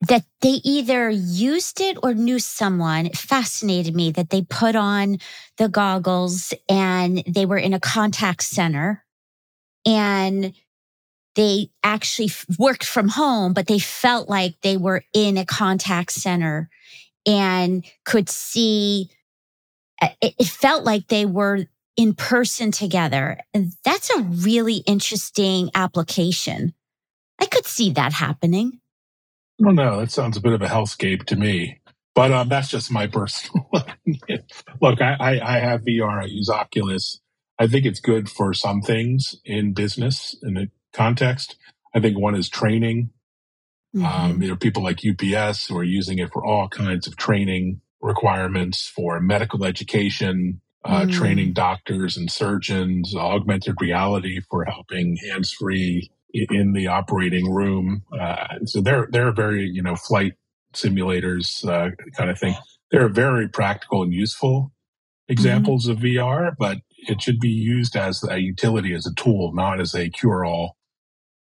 that 0.01 0.25
they 0.41 0.59
either 0.63 1.09
used 1.09 1.79
it 1.79 1.97
or 2.03 2.13
knew 2.13 2.39
someone. 2.39 3.05
It 3.05 3.17
fascinated 3.17 3.95
me 3.95 4.11
that 4.11 4.29
they 4.29 4.41
put 4.41 4.75
on 4.75 5.17
the 5.57 5.69
goggles 5.69 6.53
and 6.67 7.23
they 7.27 7.45
were 7.45 7.57
in 7.57 7.73
a 7.73 7.79
contact 7.79 8.43
center 8.43 9.03
and 9.85 10.53
they 11.35 11.69
actually 11.83 12.29
worked 12.59 12.85
from 12.85 13.07
home, 13.09 13.53
but 13.53 13.67
they 13.67 13.79
felt 13.79 14.27
like 14.27 14.55
they 14.61 14.77
were 14.77 15.03
in 15.13 15.37
a 15.37 15.45
contact 15.45 16.11
center 16.11 16.69
and 17.25 17.85
could 18.03 18.29
see. 18.29 19.09
It 20.21 20.47
felt 20.47 20.83
like 20.83 21.07
they 21.07 21.25
were 21.25 21.67
in 21.95 22.15
person 22.15 22.71
together. 22.71 23.39
And 23.53 23.73
that's 23.85 24.09
a 24.09 24.21
really 24.21 24.77
interesting 24.87 25.69
application. 25.75 26.73
I 27.41 27.45
could 27.47 27.65
see 27.65 27.91
that 27.91 28.13
happening. 28.13 28.79
Well, 29.59 29.73
no, 29.73 29.99
that 29.99 30.11
sounds 30.11 30.37
a 30.37 30.41
bit 30.41 30.53
of 30.53 30.61
a 30.61 30.67
hellscape 30.67 31.25
to 31.25 31.35
me. 31.35 31.81
But 32.13 32.31
um, 32.31 32.49
that's 32.49 32.69
just 32.69 32.91
my 32.91 33.07
personal. 33.11 33.69
Look, 34.81 35.01
I, 35.01 35.15
I, 35.19 35.55
I 35.55 35.59
have 35.59 35.81
VR. 35.81 36.21
I 36.21 36.25
use 36.25 36.49
Oculus. 36.49 37.19
I 37.59 37.67
think 37.67 37.85
it's 37.85 37.99
good 37.99 38.29
for 38.29 38.53
some 38.53 38.81
things 38.81 39.35
in 39.45 39.73
business 39.73 40.35
in 40.41 40.55
the 40.55 40.69
context. 40.93 41.57
I 41.93 41.99
think 41.99 42.17
one 42.17 42.35
is 42.35 42.49
training. 42.49 43.11
Mm-hmm. 43.95 44.05
Um, 44.05 44.41
you 44.41 44.49
know, 44.49 44.55
people 44.55 44.83
like 44.83 45.01
UPS 45.05 45.67
who 45.67 45.77
are 45.77 45.83
using 45.83 46.19
it 46.19 46.31
for 46.31 46.45
all 46.45 46.69
kinds 46.69 47.07
of 47.07 47.17
training 47.17 47.81
requirements 48.01 48.87
for 48.87 49.19
medical 49.19 49.65
education, 49.65 50.61
uh, 50.83 51.01
mm. 51.01 51.11
training 51.11 51.53
doctors 51.53 52.17
and 52.17 52.31
surgeons, 52.31 53.15
augmented 53.15 53.75
reality 53.79 54.41
for 54.49 54.65
helping 54.65 55.17
hands 55.17 55.51
free 55.51 56.09
in 56.33 56.73
the 56.73 56.87
operating 56.87 57.51
room. 57.51 58.03
Uh, 58.17 58.47
so 58.65 58.81
they're 58.81 59.07
they're 59.11 59.33
very 59.33 59.69
you 59.71 59.81
know 59.81 59.95
flight 59.95 60.33
simulators 60.73 61.67
uh, 61.67 61.91
kind 62.15 62.29
of 62.29 62.39
thing. 62.39 62.55
They're 62.91 63.09
very 63.09 63.47
practical 63.47 64.03
and 64.03 64.13
useful 64.13 64.71
examples 65.27 65.87
mm-hmm. 65.87 65.97
of 65.97 65.99
VR, 65.99 66.51
but 66.57 66.77
it 67.07 67.21
should 67.21 67.39
be 67.39 67.49
used 67.49 67.95
as 67.95 68.23
a 68.29 68.39
utility, 68.39 68.93
as 68.93 69.05
a 69.05 69.13
tool, 69.15 69.51
not 69.53 69.79
as 69.79 69.95
a 69.95 70.09
cure 70.09 70.45
all 70.45 70.77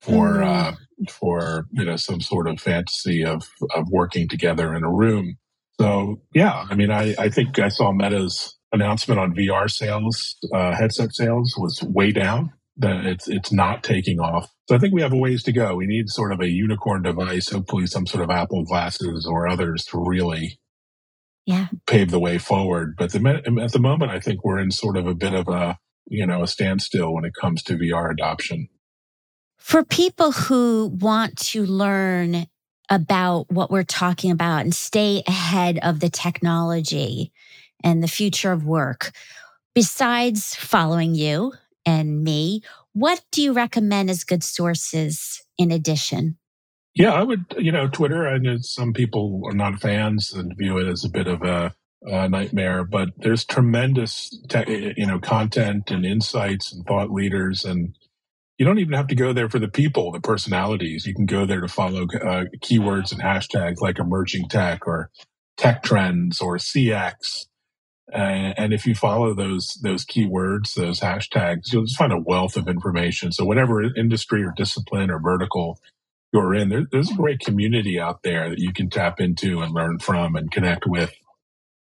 for 0.01 0.37
mm-hmm. 0.37 0.45
uh, 0.49 0.73
for 1.11 1.67
you 1.73 1.85
know 1.85 1.97
some 1.97 2.21
sort 2.21 2.49
of 2.49 2.61
fantasy 2.61 3.25
of 3.25 3.49
of 3.75 3.89
working 3.91 4.29
together 4.29 4.75
in 4.75 4.85
a 4.85 4.93
room. 4.93 5.37
So 5.81 6.21
yeah, 6.35 6.67
I 6.71 6.75
mean, 6.75 6.91
I 6.91 7.15
I 7.19 7.29
think 7.29 7.59
I 7.59 7.69
saw 7.69 7.93
Meta's 7.93 8.57
announcement 8.73 9.21
on 9.21 9.35
VR 9.35 9.71
sales, 9.71 10.37
uh, 10.55 10.75
headset 10.75 11.15
sales 11.15 11.55
was 11.59 11.83
way 11.83 12.11
down 12.11 12.53
that 12.77 13.05
it's 13.05 13.29
it's 13.29 13.53
not 13.53 13.83
taking 13.83 14.19
off. 14.21 14.51
So 14.69 14.75
I 14.75 14.79
think 14.79 14.95
we 14.95 15.03
have 15.03 15.13
a 15.13 15.17
ways 15.17 15.43
to 15.45 15.53
go. 15.53 15.75
We 15.75 15.87
need 15.87 16.09
sort 16.09 16.33
of 16.33 16.41
a 16.41 16.49
unicorn 16.49 17.03
device, 17.03 17.51
hopefully 17.51 17.87
some 17.87 18.07
sort 18.07 18.25
of 18.25 18.31
Apple 18.31 18.65
glasses 18.65 19.27
or 19.29 19.49
others 19.49 19.85
to 19.87 20.03
really 20.03 20.59
yeah 21.47 21.69
pave 21.87 22.11
the 22.11 22.21
way 22.21 22.39
forward. 22.39 22.95
But 22.97 23.13
the, 23.13 23.43
at 23.63 23.73
the 23.73 23.79
moment, 23.79 24.11
I 24.11 24.21
think 24.21 24.45
we're 24.45 24.61
in 24.61 24.71
sort 24.71 24.97
of 24.97 25.07
a 25.07 25.15
bit 25.15 25.35
of 25.35 25.49
a 25.49 25.79
you 26.07 26.27
know 26.27 26.43
a 26.43 26.49
standstill 26.49 27.15
when 27.15 27.25
it 27.25 27.35
comes 27.35 27.63
to 27.65 27.77
VR 27.77 28.11
adoption. 28.11 28.69
For 29.59 29.85
people 29.85 30.33
who 30.33 30.91
want 31.01 31.37
to 31.39 31.65
learn 31.65 32.47
about 32.91 33.51
what 33.51 33.71
we're 33.71 33.85
talking 33.85 34.31
about 34.31 34.63
and 34.63 34.75
stay 34.75 35.23
ahead 35.27 35.79
of 35.83 36.01
the 36.01 36.11
technology 36.11 37.33
and 37.85 38.03
the 38.03 38.09
future 38.09 38.53
of 38.53 38.67
work, 38.67 39.13
besides 39.75 40.55
following 40.57 41.15
you 41.15 41.53
and 41.87 42.23
me. 42.23 42.63
What 42.93 43.23
do 43.31 43.43
you 43.43 43.53
recommend 43.53 44.11
as 44.11 44.25
good 44.25 44.43
sources 44.45 45.43
in 45.59 45.71
addition? 45.71 46.39
Yeah, 46.95 47.13
I 47.13 47.23
would, 47.23 47.45
you 47.59 47.73
know, 47.73 47.89
Twitter. 47.89 48.29
I 48.29 48.39
know 48.39 48.59
some 48.59 48.93
people 48.93 49.43
are 49.47 49.55
not 49.55 49.81
fans 49.81 50.33
and 50.33 50.57
view 50.57 50.79
it 50.79 50.89
as 50.89 51.05
a 51.05 51.09
bit 51.09 51.27
of 51.27 51.43
a, 51.43 51.75
a 52.03 52.29
nightmare, 52.29 52.85
but 52.85 53.11
there's 53.17 53.45
tremendous, 53.45 54.29
te- 54.49 54.95
you 54.97 55.07
know, 55.07 55.19
content 55.19 55.91
and 55.91 56.05
insights 56.05 56.73
and 56.73 56.85
thought 56.85 57.11
leaders. 57.11 57.65
And 57.65 57.97
you 58.59 58.67
don't 58.67 58.79
even 58.79 58.93
have 58.93 59.07
to 59.07 59.15
go 59.15 59.33
there 59.33 59.49
for 59.49 59.59
the 59.59 59.69
people, 59.69 60.13
the 60.13 60.21
personalities. 60.21 61.07
You 61.07 61.15
can 61.15 61.25
go 61.25 61.47
there 61.47 61.63
to 61.63 61.69
follow 61.69 62.03
uh, 62.03 62.45
keywords 62.61 63.11
and 63.11 63.23
hashtags 63.23 63.81
like 63.81 63.99
emerging 63.99 64.49
tech 64.51 64.87
or 64.87 65.11
tech 65.57 65.83
trends 65.83 66.43
or 66.43 66.59
CX 66.59 67.47
Uh, 68.13 68.53
and 68.57 68.73
if 68.73 68.87
you 68.87 68.95
follow 68.95 69.35
those 69.35 69.79
those 69.83 70.05
keywords, 70.05 70.75
those 70.75 71.01
hashtags, 71.01 71.73
you'll 71.73 71.85
just 71.85 71.97
find 71.97 72.13
a 72.13 72.21
wealth 72.21 72.57
of 72.57 72.69
information. 72.69 73.33
So 73.33 73.45
whatever 73.45 73.83
industry 73.83 74.43
or 74.43 74.53
discipline 74.57 75.11
or 75.11 75.19
vertical 75.19 75.79
you're 76.33 76.55
in, 76.55 76.69
there, 76.69 76.87
there's 76.91 77.11
a 77.11 77.15
great 77.15 77.41
community 77.41 77.99
out 77.99 78.23
there 78.23 78.51
that 78.51 78.59
you 78.59 78.73
can 78.73 78.91
tap 78.91 79.21
into 79.21 79.61
and 79.61 79.73
learn 79.73 79.99
from 79.99 80.37
and 80.37 80.51
connect 80.51 80.87
with, 80.87 81.13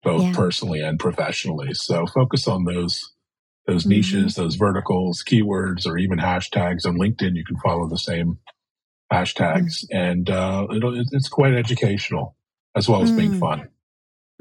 both 0.04 0.24
yeah. 0.24 0.34
personally 0.34 0.82
and 0.82 1.00
professionally. 1.00 1.74
So 1.74 2.06
focus 2.06 2.48
on 2.48 2.66
those 2.66 3.14
those 3.66 3.84
mm-hmm. 3.84 3.90
niches, 3.92 4.36
those 4.36 4.56
verticals, 4.56 5.24
keywords, 5.24 5.88
or 5.88 5.98
even 5.98 6.18
hashtags. 6.18 6.86
On 6.86 6.98
LinkedIn, 6.98 7.36
you 7.36 7.46
can 7.46 7.58
follow 7.64 7.88
the 7.88 7.98
same 7.98 8.40
hashtags, 9.12 9.86
mm-hmm. 9.86 9.98
and 9.98 10.30
uh, 10.30 10.68
it's 10.70 11.30
quite 11.30 11.54
educational 11.54 12.36
as 12.76 12.88
well 12.88 13.02
as 13.02 13.12
mm. 13.12 13.18
being 13.18 13.40
fun. 13.40 13.70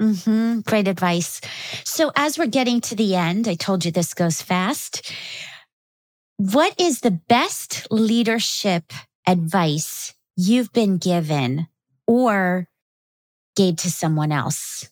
Mm-hmm. 0.00 0.60
Great 0.60 0.86
advice. 0.86 1.40
So, 1.84 2.12
as 2.14 2.38
we're 2.38 2.46
getting 2.46 2.80
to 2.82 2.94
the 2.94 3.16
end, 3.16 3.48
I 3.48 3.54
told 3.54 3.84
you 3.84 3.90
this 3.90 4.14
goes 4.14 4.40
fast. 4.40 5.12
What 6.36 6.78
is 6.78 7.00
the 7.00 7.10
best 7.10 7.88
leadership 7.90 8.92
advice 9.26 10.14
you've 10.36 10.72
been 10.72 10.98
given 10.98 11.66
or 12.06 12.68
gave 13.56 13.76
to 13.76 13.90
someone 13.90 14.30
else? 14.30 14.88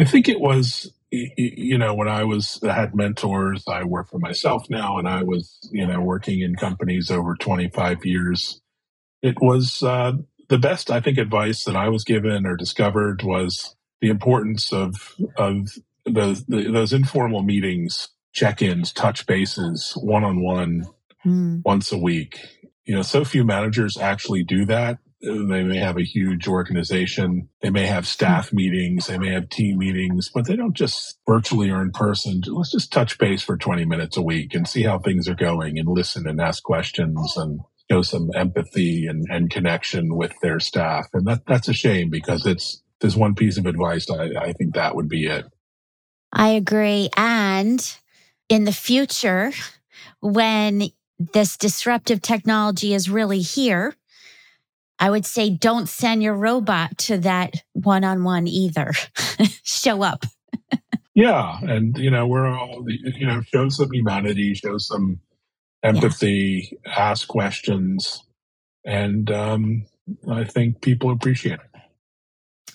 I 0.00 0.04
think 0.04 0.28
it 0.28 0.40
was, 0.40 0.92
you 1.12 1.78
know, 1.78 1.94
when 1.94 2.08
I 2.08 2.24
was, 2.24 2.58
I 2.64 2.72
had 2.72 2.92
mentors, 2.92 3.62
I 3.68 3.84
work 3.84 4.10
for 4.10 4.18
myself 4.18 4.68
now, 4.68 4.98
and 4.98 5.08
I 5.08 5.22
was, 5.22 5.60
you 5.70 5.86
know, 5.86 6.00
working 6.00 6.40
in 6.40 6.56
companies 6.56 7.08
over 7.08 7.36
25 7.36 8.04
years. 8.04 8.60
It 9.22 9.40
was 9.40 9.80
uh, 9.84 10.14
the 10.48 10.58
best, 10.58 10.90
I 10.90 11.00
think, 11.00 11.18
advice 11.18 11.62
that 11.64 11.76
I 11.76 11.88
was 11.88 12.02
given 12.02 12.44
or 12.46 12.56
discovered 12.56 13.22
was 13.22 13.76
the 14.00 14.08
importance 14.08 14.72
of 14.72 15.14
of 15.36 15.68
those 16.06 16.44
those 16.46 16.92
informal 16.92 17.42
meetings, 17.42 18.08
check-ins, 18.32 18.92
touch 18.92 19.26
bases, 19.26 19.92
one-on-one, 20.02 20.86
mm. 21.24 21.62
once 21.64 21.92
a 21.92 21.98
week. 21.98 22.38
You 22.84 22.94
know, 22.96 23.02
so 23.02 23.24
few 23.24 23.44
managers 23.44 23.96
actually 23.96 24.44
do 24.44 24.66
that. 24.66 24.98
They 25.22 25.62
may 25.62 25.78
have 25.78 25.96
a 25.96 26.04
huge 26.04 26.46
organization. 26.46 27.48
They 27.62 27.70
may 27.70 27.86
have 27.86 28.06
staff 28.06 28.50
mm. 28.50 28.54
meetings. 28.54 29.06
They 29.06 29.18
may 29.18 29.30
have 29.30 29.48
team 29.48 29.78
meetings, 29.78 30.30
but 30.34 30.46
they 30.46 30.56
don't 30.56 30.74
just 30.74 31.18
virtually 31.26 31.70
or 31.70 31.80
in 31.80 31.92
person. 31.92 32.42
Let's 32.46 32.72
just 32.72 32.92
touch 32.92 33.18
base 33.18 33.42
for 33.42 33.56
20 33.56 33.86
minutes 33.86 34.16
a 34.16 34.22
week 34.22 34.54
and 34.54 34.68
see 34.68 34.82
how 34.82 34.98
things 34.98 35.28
are 35.28 35.34
going 35.34 35.78
and 35.78 35.88
listen 35.88 36.26
and 36.28 36.40
ask 36.40 36.62
questions 36.62 37.34
and 37.36 37.60
show 37.90 38.02
some 38.02 38.30
empathy 38.34 39.06
and, 39.06 39.26
and 39.30 39.50
connection 39.50 40.14
with 40.16 40.32
their 40.42 40.60
staff. 40.60 41.06
And 41.14 41.26
that, 41.26 41.42
that's 41.46 41.68
a 41.68 41.74
shame 41.74 42.10
because 42.10 42.46
it's, 42.46 42.82
there's 43.04 43.16
one 43.18 43.34
piece 43.34 43.58
of 43.58 43.66
advice, 43.66 44.08
I, 44.08 44.30
I 44.34 44.52
think 44.54 44.74
that 44.74 44.96
would 44.96 45.10
be 45.10 45.26
it. 45.26 45.44
I 46.32 46.48
agree. 46.48 47.10
And 47.18 47.86
in 48.48 48.64
the 48.64 48.72
future, 48.72 49.52
when 50.20 50.84
this 51.18 51.58
disruptive 51.58 52.22
technology 52.22 52.94
is 52.94 53.10
really 53.10 53.40
here, 53.40 53.94
I 54.98 55.10
would 55.10 55.26
say 55.26 55.50
don't 55.50 55.86
send 55.86 56.22
your 56.22 56.32
robot 56.32 56.96
to 56.98 57.18
that 57.18 57.56
one 57.74 58.04
on 58.04 58.24
one 58.24 58.48
either. 58.48 58.92
show 59.62 60.02
up. 60.02 60.24
yeah. 61.14 61.58
And, 61.60 61.98
you 61.98 62.10
know, 62.10 62.26
we're 62.26 62.48
all, 62.48 62.86
you 62.88 63.26
know, 63.26 63.42
show 63.42 63.68
some 63.68 63.92
humanity, 63.92 64.54
show 64.54 64.78
some 64.78 65.20
empathy, 65.82 66.78
yeah. 66.86 67.10
ask 67.10 67.28
questions. 67.28 68.24
And 68.82 69.30
um, 69.30 69.84
I 70.26 70.44
think 70.44 70.80
people 70.80 71.10
appreciate 71.10 71.60
it. 71.60 71.73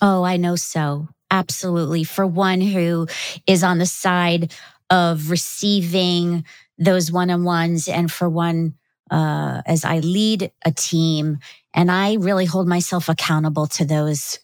Oh, 0.00 0.22
I 0.22 0.36
know 0.36 0.56
so. 0.56 1.08
Absolutely. 1.30 2.04
For 2.04 2.26
one 2.26 2.60
who 2.60 3.06
is 3.46 3.62
on 3.62 3.78
the 3.78 3.86
side 3.86 4.52
of 4.88 5.30
receiving 5.30 6.44
those 6.78 7.12
one 7.12 7.30
on 7.30 7.44
ones, 7.44 7.86
and 7.86 8.10
for 8.10 8.28
one, 8.28 8.74
uh, 9.10 9.62
as 9.66 9.84
I 9.84 9.98
lead 10.00 10.50
a 10.64 10.72
team, 10.72 11.38
and 11.74 11.90
I 11.90 12.14
really 12.14 12.46
hold 12.46 12.66
myself 12.66 13.08
accountable 13.08 13.66
to 13.68 13.84
those 13.84 14.38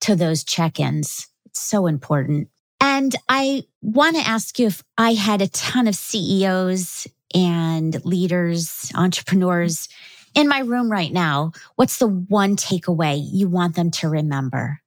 to 0.00 0.14
those 0.14 0.44
check-ins. 0.44 1.26
It's 1.46 1.60
so 1.60 1.86
important. 1.86 2.48
And 2.80 3.16
I 3.28 3.64
want 3.82 4.16
to 4.16 4.22
ask 4.22 4.58
you 4.60 4.68
if 4.68 4.84
I 4.96 5.14
had 5.14 5.42
a 5.42 5.48
ton 5.48 5.88
of 5.88 5.96
CEOs 5.96 7.08
and 7.34 8.04
leaders, 8.04 8.92
entrepreneurs 8.94 9.88
in 10.34 10.46
my 10.46 10.60
room 10.60 10.90
right 10.90 11.12
now, 11.12 11.52
what's 11.74 11.98
the 11.98 12.06
one 12.06 12.54
takeaway 12.54 13.20
you 13.20 13.48
want 13.48 13.74
them 13.74 13.90
to 13.92 14.08
remember? 14.08 14.80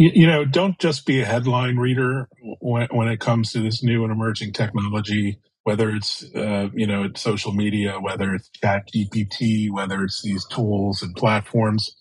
You, 0.00 0.10
you 0.22 0.26
know, 0.26 0.44
don't 0.44 0.78
just 0.78 1.06
be 1.06 1.20
a 1.20 1.24
headline 1.24 1.76
reader 1.76 2.28
when, 2.60 2.88
when 2.90 3.08
it 3.08 3.20
comes 3.20 3.52
to 3.52 3.60
this 3.60 3.82
new 3.82 4.02
and 4.02 4.12
emerging 4.12 4.52
technology 4.52 5.38
whether 5.64 5.90
it's 5.90 6.24
uh, 6.34 6.68
you 6.74 6.86
know 6.86 7.08
social 7.14 7.52
media, 7.52 8.00
whether 8.00 8.34
it's 8.34 8.48
Chat 8.50 8.88
GPT, 8.92 9.70
whether 9.70 10.02
it's 10.02 10.22
these 10.22 10.44
tools 10.46 11.02
and 11.02 11.14
platforms, 11.14 11.96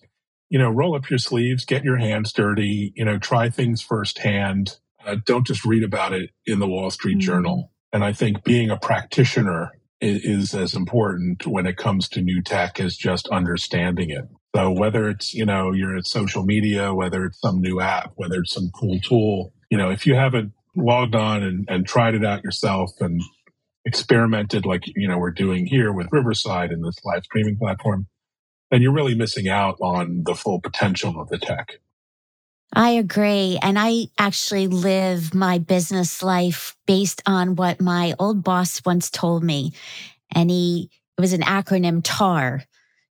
you 0.49 0.57
know, 0.57 0.69
roll 0.69 0.95
up 0.95 1.09
your 1.09 1.19
sleeves, 1.19 1.65
get 1.65 1.83
your 1.83 1.97
hands 1.97 2.33
dirty, 2.33 2.93
you 2.95 3.05
know, 3.05 3.19
try 3.19 3.49
things 3.49 3.81
firsthand. 3.81 4.77
Uh, 5.05 5.17
don't 5.25 5.47
just 5.47 5.65
read 5.65 5.83
about 5.83 6.13
it 6.13 6.31
in 6.45 6.59
the 6.59 6.67
Wall 6.67 6.89
Street 6.89 7.17
mm-hmm. 7.17 7.31
Journal. 7.31 7.71
And 7.93 8.03
I 8.03 8.13
think 8.13 8.43
being 8.43 8.69
a 8.69 8.77
practitioner 8.77 9.71
is, 10.01 10.23
is 10.23 10.55
as 10.55 10.75
important 10.75 11.47
when 11.47 11.65
it 11.65 11.77
comes 11.77 12.07
to 12.09 12.21
new 12.21 12.41
tech 12.41 12.79
as 12.79 12.95
just 12.95 13.27
understanding 13.29 14.09
it. 14.09 14.25
So 14.55 14.71
whether 14.71 15.09
it's, 15.09 15.33
you 15.33 15.45
know, 15.45 15.71
you're 15.71 15.95
at 15.95 16.07
social 16.07 16.43
media, 16.43 16.93
whether 16.93 17.25
it's 17.25 17.39
some 17.39 17.61
new 17.61 17.79
app, 17.79 18.13
whether 18.15 18.39
it's 18.39 18.53
some 18.53 18.71
cool 18.73 18.99
tool, 18.99 19.53
you 19.69 19.77
know, 19.77 19.91
if 19.91 20.07
you 20.07 20.15
haven't 20.15 20.53
logged 20.75 21.15
on 21.15 21.43
and, 21.43 21.65
and 21.69 21.85
tried 21.85 22.15
it 22.15 22.25
out 22.25 22.43
yourself 22.43 22.91
and 22.99 23.21
experimented 23.85 24.65
like, 24.65 24.83
you 24.95 25.07
know, 25.07 25.17
we're 25.17 25.31
doing 25.31 25.65
here 25.65 25.93
with 25.93 26.07
Riverside 26.11 26.71
and 26.71 26.83
this 26.83 26.97
live 27.03 27.23
streaming 27.23 27.57
platform, 27.57 28.07
then 28.71 28.81
you're 28.81 28.93
really 28.93 29.15
missing 29.15 29.47
out 29.47 29.77
on 29.81 30.23
the 30.25 30.35
full 30.35 30.59
potential 30.59 31.19
of 31.19 31.29
the 31.29 31.37
tech. 31.37 31.79
I 32.73 32.91
agree. 32.91 33.57
And 33.61 33.77
I 33.79 34.07
actually 34.17 34.67
live 34.67 35.33
my 35.33 35.57
business 35.57 36.21
life 36.21 36.75
based 36.85 37.21
on 37.25 37.55
what 37.55 37.81
my 37.81 38.13
old 38.19 38.43
boss 38.43 38.81
once 38.85 39.09
told 39.09 39.43
me. 39.43 39.73
And 40.31 40.51
he, 40.51 40.89
it 41.17 41.21
was 41.21 41.33
an 41.33 41.41
acronym 41.41 42.01
TAR 42.03 42.63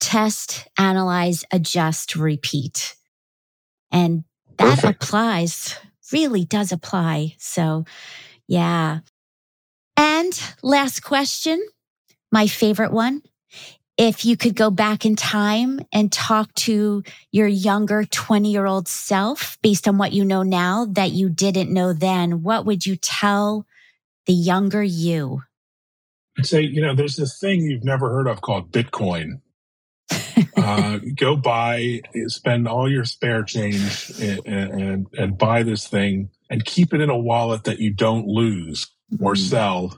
test, 0.03 0.67
analyze, 0.77 1.45
adjust, 1.51 2.17
repeat. 2.17 2.95
And 3.89 4.25
that 4.57 4.79
Perfect. 4.81 5.03
applies, 5.03 5.75
really 6.11 6.43
does 6.43 6.73
apply. 6.73 7.35
So, 7.39 7.85
yeah. 8.47 8.99
And 9.95 10.39
last 10.61 11.03
question, 11.03 11.65
my 12.31 12.47
favorite 12.47 12.91
one. 12.91 13.21
If 13.95 14.25
you 14.25 14.35
could 14.35 14.55
go 14.55 14.71
back 14.71 15.05
in 15.05 15.15
time 15.15 15.79
and 15.93 16.11
talk 16.11 16.51
to 16.55 17.03
your 17.31 17.47
younger 17.47 18.03
20 18.03 18.51
year 18.51 18.65
old 18.65 18.87
self 18.87 19.57
based 19.61 19.87
on 19.87 19.99
what 19.99 20.13
you 20.13 20.25
know 20.25 20.41
now 20.41 20.85
that 20.93 21.11
you 21.11 21.29
didn't 21.29 21.71
know 21.71 21.93
then, 21.93 22.41
what 22.41 22.65
would 22.65 22.85
you 22.85 22.95
tell 22.95 23.65
the 24.25 24.33
younger 24.33 24.83
you? 24.83 25.43
I'd 26.39 26.47
say, 26.47 26.61
you 26.61 26.81
know, 26.81 26.95
there's 26.95 27.15
this 27.15 27.37
thing 27.39 27.61
you've 27.61 27.83
never 27.83 28.09
heard 28.09 28.27
of 28.27 28.41
called 28.41 28.71
Bitcoin 28.71 29.41
uh, 30.57 30.99
go 31.15 31.35
buy, 31.35 32.01
spend 32.27 32.67
all 32.67 32.89
your 32.89 33.05
spare 33.05 33.43
change 33.43 34.11
and, 34.19 34.45
and, 34.45 35.07
and 35.13 35.37
buy 35.37 35.63
this 35.63 35.87
thing 35.87 36.29
and 36.49 36.65
keep 36.65 36.93
it 36.93 37.01
in 37.01 37.09
a 37.09 37.17
wallet 37.17 37.63
that 37.65 37.79
you 37.79 37.93
don't 37.93 38.27
lose 38.27 38.91
or 39.19 39.33
mm. 39.33 39.37
sell 39.37 39.97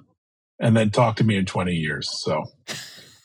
and 0.60 0.76
then 0.76 0.90
talk 0.90 1.18
to 1.18 1.24
me 1.24 1.38
in 1.38 1.46
20 1.46 1.74
years. 1.74 2.10
So, 2.24 2.46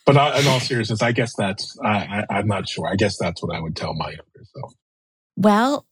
but 0.04 0.16
I, 0.16 0.40
in 0.40 0.46
all 0.46 0.60
seriousness, 0.60 1.02
I 1.02 1.12
guess 1.12 1.34
that's, 1.36 1.76
I, 1.84 2.24
I, 2.28 2.38
am 2.40 2.48
not 2.48 2.68
sure. 2.68 2.88
I 2.88 2.96
guess 2.96 3.16
that's 3.18 3.42
what 3.42 3.54
I 3.54 3.60
would 3.60 3.76
tell 3.76 3.94
my 3.94 4.08
younger 4.08 4.44
self. 4.54 4.72
Well, 5.36 5.86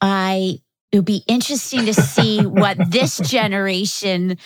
I, 0.00 0.58
it 0.92 0.96
would 0.96 1.04
be 1.04 1.22
interesting 1.26 1.86
to 1.86 1.94
see 1.94 2.44
what 2.44 2.78
this 2.90 3.18
generation 3.18 4.38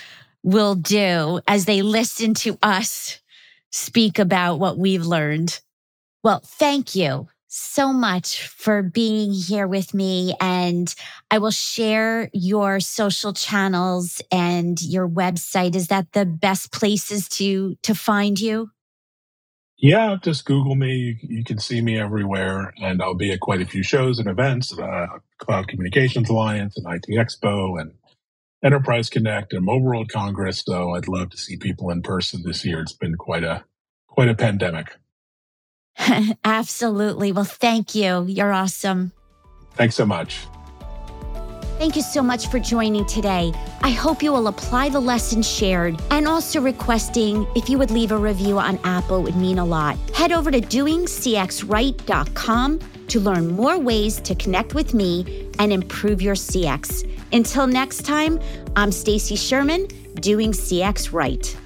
will 0.43 0.75
do 0.75 1.41
as 1.47 1.65
they 1.67 1.83
listen 1.83 2.35
to 2.35 2.59
us 2.63 3.22
speak 3.73 4.19
about 4.19 4.59
what 4.59 4.79
we've 4.79 5.05
learned. 5.05 5.61
Well, 6.23 6.41
thank 6.45 6.95
you 6.95 7.29
so 7.49 7.93
much 7.93 8.47
for 8.47 8.83
being 8.83 9.33
here 9.33 9.67
with 9.67 9.93
me. 9.93 10.35
And 10.41 10.95
I 11.31 11.39
will 11.39 11.51
share 11.51 12.31
your 12.33 12.81
social 12.81 13.35
channels 13.35 14.23
and 14.31 14.81
your 14.81 15.07
website. 15.07 15.75
Is 15.75 15.89
that 15.89 16.13
the 16.13 16.25
best 16.25 16.73
places 16.73 17.29
to 17.31 17.77
to 17.83 17.95
find 17.95 18.41
you? 18.41 18.71
Yeah, 19.77 20.17
just 20.23 20.45
Google 20.45 20.77
me. 20.77 20.95
You, 20.95 21.17
you 21.39 21.45
can 21.45 21.59
see 21.59 21.83
me 21.83 21.99
everywhere, 21.99 22.73
and 22.81 23.03
I'll 23.03 23.17
be 23.17 23.33
at 23.33 23.41
quite 23.41 23.61
a 23.61 23.67
few 23.67 23.83
shows 23.83 24.21
and 24.21 24.29
events, 24.29 24.79
uh, 24.79 25.07
Cloud 25.39 25.67
Communications 25.67 26.31
Alliance 26.31 26.77
and 26.79 26.87
IT 26.87 27.07
Expo 27.11 27.81
and 27.81 27.93
Enterprise 28.65 29.11
Connect 29.11 29.53
and 29.53 29.65
Mobile 29.65 29.87
World 29.87 30.11
Congress. 30.11 30.63
So 30.65 30.95
I'd 30.95 31.09
love 31.09 31.31
to 31.31 31.37
see 31.37 31.57
people 31.57 31.91
in 31.91 32.03
person 32.03 32.43
this 32.45 32.65
year. 32.65 32.81
It's 32.81 32.93
been 32.93 33.17
quite 33.17 33.45
a 33.45 33.65
quite 34.07 34.29
a 34.29 34.35
pandemic. 34.35 34.97
Absolutely. 36.45 37.33
Well, 37.33 37.45
thank 37.45 37.95
you. 37.95 38.25
You're 38.27 38.53
awesome. 38.53 39.13
Thanks 39.75 39.95
so 39.95 40.07
much. 40.07 40.47
Thank 41.79 41.97
you 41.97 42.03
so 42.03 42.23
much 42.23 42.47
for 42.47 42.61
joining 42.61 43.05
today. 43.07 43.53
I 43.83 43.91
hope 43.91 44.23
you 44.23 44.31
will 44.31 44.47
apply 44.47 44.91
the 44.91 45.01
lessons 45.01 45.51
shared 45.51 46.01
and 46.13 46.29
also 46.29 46.61
requesting 46.61 47.45
if 47.57 47.69
you 47.69 47.77
would 47.79 47.91
leave 47.91 48.13
a 48.13 48.17
review 48.17 48.61
on 48.61 48.79
Apple 48.85 49.25
would 49.25 49.35
mean 49.35 49.59
a 49.59 49.65
lot. 49.65 49.97
Head 50.15 50.31
over 50.31 50.53
to 50.53 50.61
doingcxright.com 50.61 52.79
to 53.09 53.21
learn 53.21 53.49
more 53.53 53.79
ways 53.79 54.21
to 54.23 54.35
connect 54.35 54.75
with 54.75 54.95
me 54.95 55.51
and 55.59 55.73
improve 55.73 56.23
your 56.23 56.35
CX. 56.35 57.09
Until 57.33 57.67
next 57.67 58.03
time, 58.03 58.41
I'm 58.77 58.93
Stacy 58.93 59.37
Sherman, 59.37 59.87
doing 60.15 60.53
CX 60.53 61.13
right. 61.13 61.57